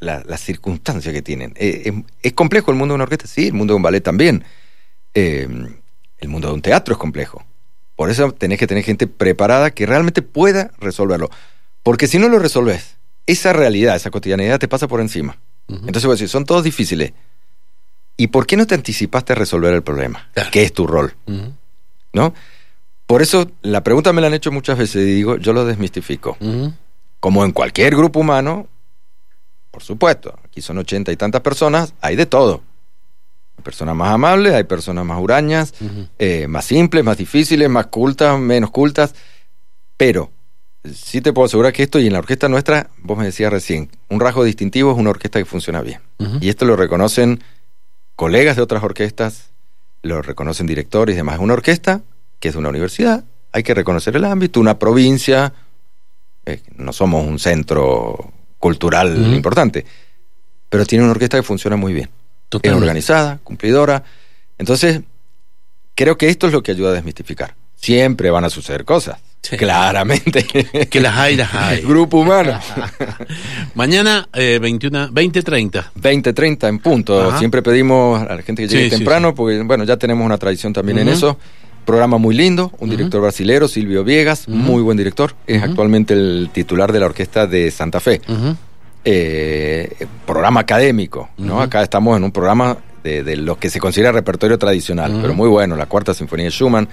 la- 0.00 0.22
las 0.26 0.40
circunstancias 0.40 1.12
que 1.12 1.20
tienen. 1.22 1.52
Eh, 1.56 1.82
es, 1.84 1.94
es 2.22 2.32
complejo 2.32 2.70
el 2.70 2.78
mundo 2.78 2.92
de 2.92 2.96
una 2.96 3.04
orquesta, 3.04 3.26
sí, 3.26 3.48
el 3.48 3.52
mundo 3.52 3.74
de 3.74 3.76
un 3.76 3.82
ballet 3.82 4.02
también. 4.02 4.42
Eh, 5.12 5.46
el 6.18 6.28
mundo 6.28 6.48
de 6.48 6.54
un 6.54 6.62
teatro 6.62 6.94
es 6.94 6.98
complejo. 6.98 7.44
Por 7.96 8.10
eso 8.10 8.30
tenés 8.32 8.58
que 8.58 8.66
tener 8.66 8.84
gente 8.84 9.06
preparada 9.06 9.70
que 9.70 9.86
realmente 9.86 10.22
pueda 10.22 10.70
resolverlo. 10.78 11.30
Porque 11.82 12.06
si 12.06 12.18
no 12.18 12.28
lo 12.28 12.38
resolves, 12.38 12.96
esa 13.26 13.52
realidad, 13.52 13.96
esa 13.96 14.10
cotidianidad 14.10 14.58
te 14.58 14.68
pasa 14.68 14.86
por 14.86 15.00
encima. 15.00 15.38
Ujú. 15.68 15.78
Entonces 15.78 16.04
voy 16.04 16.12
a 16.12 16.14
decir, 16.16 16.28
son 16.28 16.44
todos 16.44 16.62
difíciles. 16.62 17.12
¿Y 18.16 18.28
por 18.28 18.46
qué 18.46 18.56
no 18.56 18.66
te 18.66 18.74
anticipaste 18.74 19.32
a 19.32 19.36
resolver 19.36 19.74
el 19.74 19.82
problema? 19.82 20.28
Claro. 20.34 20.50
Que 20.50 20.62
es 20.62 20.72
tu 20.72 20.86
rol. 20.86 21.14
¿no? 22.12 22.34
Por 23.06 23.22
eso 23.22 23.50
la 23.62 23.84
pregunta 23.84 24.12
me 24.12 24.20
la 24.20 24.26
han 24.26 24.34
hecho 24.34 24.50
muchas 24.50 24.78
veces 24.78 25.02
y 25.02 25.14
digo, 25.14 25.36
yo 25.36 25.52
lo 25.52 25.64
desmistifico. 25.64 26.36
Como 27.20 27.44
en 27.44 27.52
cualquier 27.52 27.94
grupo 27.94 28.20
humano, 28.20 28.66
por 29.70 29.82
supuesto, 29.82 30.38
aquí 30.44 30.60
son 30.60 30.78
ochenta 30.78 31.12
y 31.12 31.16
tantas 31.16 31.42
personas, 31.42 31.94
hay 32.00 32.16
de 32.16 32.26
todo. 32.26 32.62
Hay 33.56 33.64
personas 33.64 33.96
más 33.96 34.08
amables, 34.08 34.54
hay 34.54 34.64
personas 34.64 35.04
más 35.04 35.20
hurañas, 35.20 35.74
eh, 36.18 36.46
más 36.48 36.64
simples, 36.64 37.04
más 37.04 37.16
difíciles, 37.16 37.68
más 37.68 37.86
cultas, 37.86 38.38
menos 38.38 38.70
cultas, 38.70 39.14
pero 39.96 40.30
sí 40.92 41.20
te 41.20 41.32
puedo 41.32 41.46
asegurar 41.46 41.72
que 41.72 41.82
esto, 41.82 41.98
y 41.98 42.06
en 42.06 42.12
la 42.12 42.18
orquesta 42.18 42.48
nuestra, 42.48 42.90
vos 42.98 43.18
me 43.18 43.24
decías 43.24 43.50
recién, 43.50 43.90
un 44.08 44.20
rasgo 44.20 44.44
distintivo 44.44 44.92
es 44.92 44.98
una 44.98 45.10
orquesta 45.10 45.38
que 45.38 45.44
funciona 45.44 45.80
bien. 45.80 46.00
Y 46.40 46.48
esto 46.48 46.64
lo 46.64 46.76
reconocen 46.76 47.42
colegas 48.14 48.56
de 48.56 48.62
otras 48.62 48.82
orquestas, 48.82 49.50
lo 50.02 50.22
reconocen 50.22 50.66
directores 50.66 51.14
y 51.14 51.16
demás. 51.16 51.38
Una 51.38 51.54
orquesta 51.54 52.02
que 52.40 52.48
es 52.48 52.56
una 52.56 52.68
universidad, 52.68 53.24
hay 53.52 53.62
que 53.62 53.74
reconocer 53.74 54.16
el 54.16 54.24
ámbito, 54.24 54.60
una 54.60 54.78
provincia, 54.78 55.52
eh, 56.44 56.62
no 56.76 56.92
somos 56.92 57.26
un 57.26 57.38
centro 57.38 58.32
cultural 58.58 59.34
importante, 59.34 59.84
pero 60.68 60.84
tiene 60.84 61.04
una 61.04 61.12
orquesta 61.12 61.36
que 61.36 61.42
funciona 61.42 61.76
muy 61.76 61.92
bien. 61.92 62.10
Es 62.62 62.72
organizada, 62.72 63.38
cumplidora. 63.42 64.02
Entonces, 64.58 65.00
creo 65.94 66.16
que 66.16 66.28
esto 66.28 66.46
es 66.46 66.52
lo 66.52 66.62
que 66.62 66.72
ayuda 66.72 66.90
a 66.90 66.94
desmistificar. 66.94 67.54
Siempre 67.74 68.30
van 68.30 68.44
a 68.44 68.50
suceder 68.50 68.84
cosas. 68.84 69.18
Sí. 69.42 69.56
Claramente. 69.56 70.44
Que 70.90 71.00
las 71.00 71.16
hay, 71.16 71.36
las 71.36 71.54
hay. 71.54 71.82
Grupo 71.82 72.18
humano. 72.18 72.58
Mañana, 73.74 74.28
eh, 74.32 74.58
21, 74.60 75.10
20.30. 75.10 75.92
20.30 76.00 76.68
en 76.68 76.78
punto. 76.78 77.28
Ajá. 77.28 77.38
Siempre 77.38 77.62
pedimos 77.62 78.20
a 78.22 78.36
la 78.36 78.42
gente 78.42 78.62
que 78.62 78.68
llegue 78.68 78.84
Sí, 78.84 78.90
temprano, 78.90 79.28
sí. 79.28 79.34
porque 79.36 79.62
bueno, 79.62 79.84
ya 79.84 79.96
tenemos 79.96 80.24
una 80.24 80.38
tradición 80.38 80.72
también 80.72 80.98
en 80.98 81.08
eso. 81.08 81.38
Programa 81.84 82.18
muy 82.18 82.34
lindo, 82.34 82.72
un 82.80 82.90
director 82.90 83.20
brasilero, 83.20 83.68
Silvio 83.68 84.02
Viegas, 84.02 84.48
muy 84.48 84.82
buen 84.82 84.96
director. 84.96 85.34
Es 85.46 85.62
actualmente 85.62 86.14
el 86.14 86.50
titular 86.52 86.92
de 86.92 86.98
la 86.98 87.06
orquesta 87.06 87.46
de 87.46 87.70
Santa 87.70 88.00
Fe. 88.00 88.20
Eh, 89.08 90.06
programa 90.26 90.60
académico, 90.60 91.28
¿no? 91.38 91.60
Acá 91.60 91.80
estamos 91.82 92.16
en 92.16 92.24
un 92.24 92.32
programa 92.32 92.76
de, 93.04 93.22
de 93.22 93.36
lo 93.36 93.56
que 93.56 93.70
se 93.70 93.78
considera 93.78 94.10
repertorio 94.10 94.58
tradicional, 94.58 95.16
pero 95.22 95.32
muy 95.32 95.48
bueno, 95.48 95.76
la 95.76 95.86
cuarta 95.86 96.12
sinfonía 96.12 96.46
de 96.46 96.50
Schumann, 96.50 96.88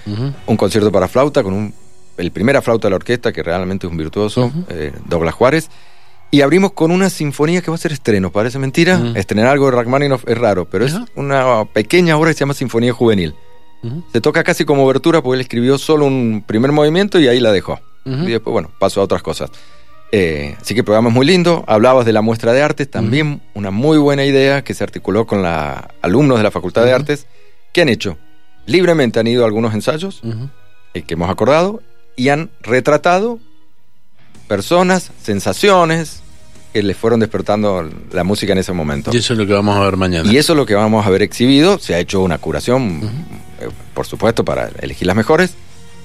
un 0.45 0.55
concierto 0.57 0.91
para 0.91 1.07
flauta 1.07 1.41
con 1.41 1.53
un, 1.53 1.73
el 2.17 2.29
primera 2.29 2.61
flauta 2.61 2.87
de 2.87 2.91
la 2.91 2.97
orquesta, 2.97 3.31
que 3.33 3.41
realmente 3.41 3.87
es 3.87 3.91
un 3.91 3.97
virtuoso, 3.97 4.51
eh, 4.69 4.91
Douglas 5.07 5.33
Juárez, 5.33 5.69
Y 6.29 6.41
abrimos 6.41 6.73
con 6.73 6.91
una 6.91 7.09
sinfonía 7.09 7.61
que 7.61 7.71
va 7.71 7.75
a 7.75 7.79
ser 7.79 7.91
estreno, 7.93 8.31
parece 8.31 8.59
mentira. 8.59 8.99
Estrenar 9.15 9.47
algo 9.47 9.65
de 9.65 9.71
Rachmaninoff 9.77 10.23
es 10.27 10.37
raro, 10.37 10.65
pero 10.65 10.85
es 10.85 10.93
una 11.15 11.65
pequeña 11.65 12.15
obra 12.17 12.29
que 12.29 12.35
se 12.35 12.39
llama 12.41 12.53
Sinfonía 12.53 12.93
Juvenil. 12.93 13.33
Se 14.11 14.21
toca 14.21 14.43
casi 14.43 14.65
como 14.65 14.85
obertura 14.85 15.21
porque 15.21 15.35
él 15.35 15.41
escribió 15.41 15.77
solo 15.77 16.05
un 16.05 16.43
primer 16.45 16.71
movimiento 16.71 17.19
y 17.19 17.27
ahí 17.27 17.39
la 17.39 17.51
dejó. 17.51 17.79
Y 18.05 18.31
después, 18.31 18.51
bueno, 18.51 18.69
pasó 18.79 19.01
a 19.01 19.03
otras 19.03 19.21
cosas. 19.23 19.49
Eh, 20.15 20.55
así 20.61 20.75
que 20.75 20.81
el 20.81 20.85
programa 20.85 21.09
es 21.09 21.15
muy 21.15 21.25
lindo. 21.25 21.63
Hablabas 21.65 22.05
de 22.05 22.13
la 22.13 22.21
muestra 22.21 22.53
de 22.53 22.61
artes, 22.61 22.89
también 22.89 23.41
una 23.55 23.71
muy 23.71 23.97
buena 23.97 24.23
idea 24.23 24.63
que 24.63 24.75
se 24.75 24.83
articuló 24.83 25.25
con 25.25 25.41
los 25.41 25.51
alumnos 26.03 26.37
de 26.37 26.43
la 26.43 26.51
Facultad 26.51 26.85
de. 26.85 26.93
Artes. 26.93 27.25
que 27.73 27.81
han 27.81 27.89
hecho? 27.89 28.19
Libremente 28.67 29.19
han 29.19 29.25
ido 29.25 29.41
a 29.41 29.47
algunos 29.47 29.73
ensayos 29.73 30.21
eh, 30.93 31.01
que 31.01 31.15
hemos 31.15 31.31
acordado 31.31 31.81
y 32.15 32.29
han 32.29 32.51
retratado 32.61 33.39
personas, 34.47 35.09
sensaciones 35.19 36.21
que 36.73 36.83
les 36.83 36.95
fueron 36.95 37.19
despertando 37.19 37.89
la 38.11 38.23
música 38.23 38.53
en 38.53 38.59
ese 38.59 38.71
momento. 38.71 39.09
Y 39.11 39.17
eso 39.17 39.33
es 39.33 39.39
lo 39.39 39.47
que 39.47 39.53
vamos 39.53 39.75
a 39.75 39.79
ver 39.79 39.97
mañana. 39.97 40.31
Y 40.31 40.37
eso 40.37 40.53
es 40.53 40.57
lo 40.57 40.67
que 40.67 40.75
vamos 40.75 41.07
a 41.07 41.09
ver 41.09 41.23
exhibido. 41.23 41.79
Se 41.79 41.95
ha 41.95 41.99
hecho 41.99 42.21
una 42.21 42.37
curación, 42.37 43.01
eh, 43.59 43.69
por 43.95 44.05
supuesto, 44.05 44.45
para 44.45 44.69
elegir 44.79 45.07
las 45.07 45.15
mejores. 45.15 45.55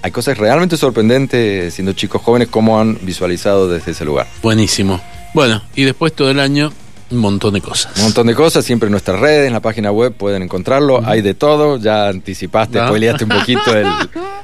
Hay 0.02 0.10
cosas 0.12 0.38
realmente 0.38 0.76
sorprendentes, 0.76 1.74
siendo 1.74 1.92
chicos 1.92 2.22
jóvenes, 2.22 2.48
cómo 2.48 2.80
han 2.80 2.98
visualizado 3.02 3.68
desde 3.68 3.90
ese 3.92 4.04
lugar. 4.04 4.26
Buenísimo. 4.42 5.00
Bueno, 5.34 5.62
y 5.74 5.82
después 5.84 6.12
todo 6.12 6.30
el 6.30 6.38
año, 6.40 6.72
un 7.10 7.18
montón 7.18 7.54
de 7.54 7.60
cosas. 7.60 7.96
Un 7.96 8.04
montón 8.04 8.26
de 8.28 8.34
cosas, 8.34 8.64
siempre 8.64 8.86
en 8.86 8.92
nuestras 8.92 9.18
redes, 9.18 9.46
en 9.48 9.52
la 9.52 9.60
página 9.60 9.90
web 9.90 10.12
pueden 10.14 10.42
encontrarlo. 10.42 11.02
Hay 11.04 11.20
de 11.20 11.34
todo, 11.34 11.78
ya 11.78 12.08
anticipaste, 12.08 12.78
Ah. 12.78 12.86
spoileaste 12.86 13.24
un 13.24 13.30
poquito 13.30 13.74
el, 13.76 13.86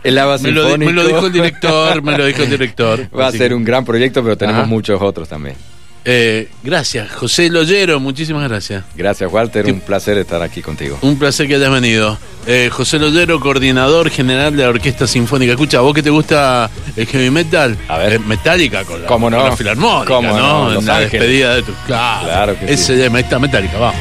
el 0.02 0.14
lava 0.14 0.38
Me 0.38 0.50
lo, 0.50 0.76
me 0.76 0.92
lo 0.92 1.06
dijo 1.06 1.26
el 1.26 1.32
director, 1.32 2.02
me 2.02 2.18
lo 2.18 2.26
dijo 2.26 2.42
el 2.42 2.50
director. 2.50 3.08
Va 3.16 3.28
a 3.28 3.32
ser 3.32 3.48
que- 3.48 3.54
un 3.54 3.64
gran 3.64 3.84
proyecto, 3.84 4.22
pero 4.22 4.36
tenemos 4.36 4.62
Ajá. 4.62 4.68
muchos 4.68 5.00
otros 5.00 5.28
también. 5.28 5.56
Eh, 6.06 6.48
gracias, 6.62 7.10
José 7.12 7.48
Loyero, 7.48 7.98
muchísimas 7.98 8.46
gracias. 8.48 8.84
Gracias, 8.94 9.32
Walter. 9.32 9.64
Qué- 9.64 9.72
Un 9.72 9.80
placer 9.80 10.18
estar 10.18 10.42
aquí 10.42 10.60
contigo. 10.60 10.98
Un 11.00 11.18
placer 11.18 11.48
que 11.48 11.54
hayas 11.54 11.70
venido. 11.70 12.18
Eh, 12.46 12.68
José 12.70 12.98
Loyero, 12.98 13.40
coordinador 13.40 14.10
general 14.10 14.54
de 14.54 14.64
la 14.64 14.68
Orquesta 14.68 15.06
Sinfónica. 15.06 15.52
Escucha, 15.52 15.80
¿vos 15.80 15.94
que 15.94 16.02
te 16.02 16.10
gusta 16.10 16.68
el 16.94 17.06
heavy 17.06 17.30
metal? 17.30 17.76
A 17.88 17.96
ver. 17.96 18.12
Eh, 18.14 18.18
Metallica 18.18 18.84
con 18.84 19.00
la, 19.00 19.06
¿Cómo 19.08 19.30
no? 19.30 19.38
con 19.38 19.48
la 19.48 19.56
filarmónica, 19.56 20.14
¿Cómo 20.14 20.28
no? 20.28 20.64
¿no? 20.64 20.70
Los 20.74 20.82
En 20.82 20.86
la 20.88 20.96
Ángeles. 20.98 21.12
despedida 21.12 21.54
de 21.54 21.62
tu. 21.62 21.72
Claro, 21.86 22.24
Claro 22.26 22.58
que 22.60 22.66
sí. 22.68 22.72
Ese 22.74 22.96
de 22.96 23.08
Meta- 23.08 23.38
Metallica, 23.38 23.78
vamos. 23.78 23.96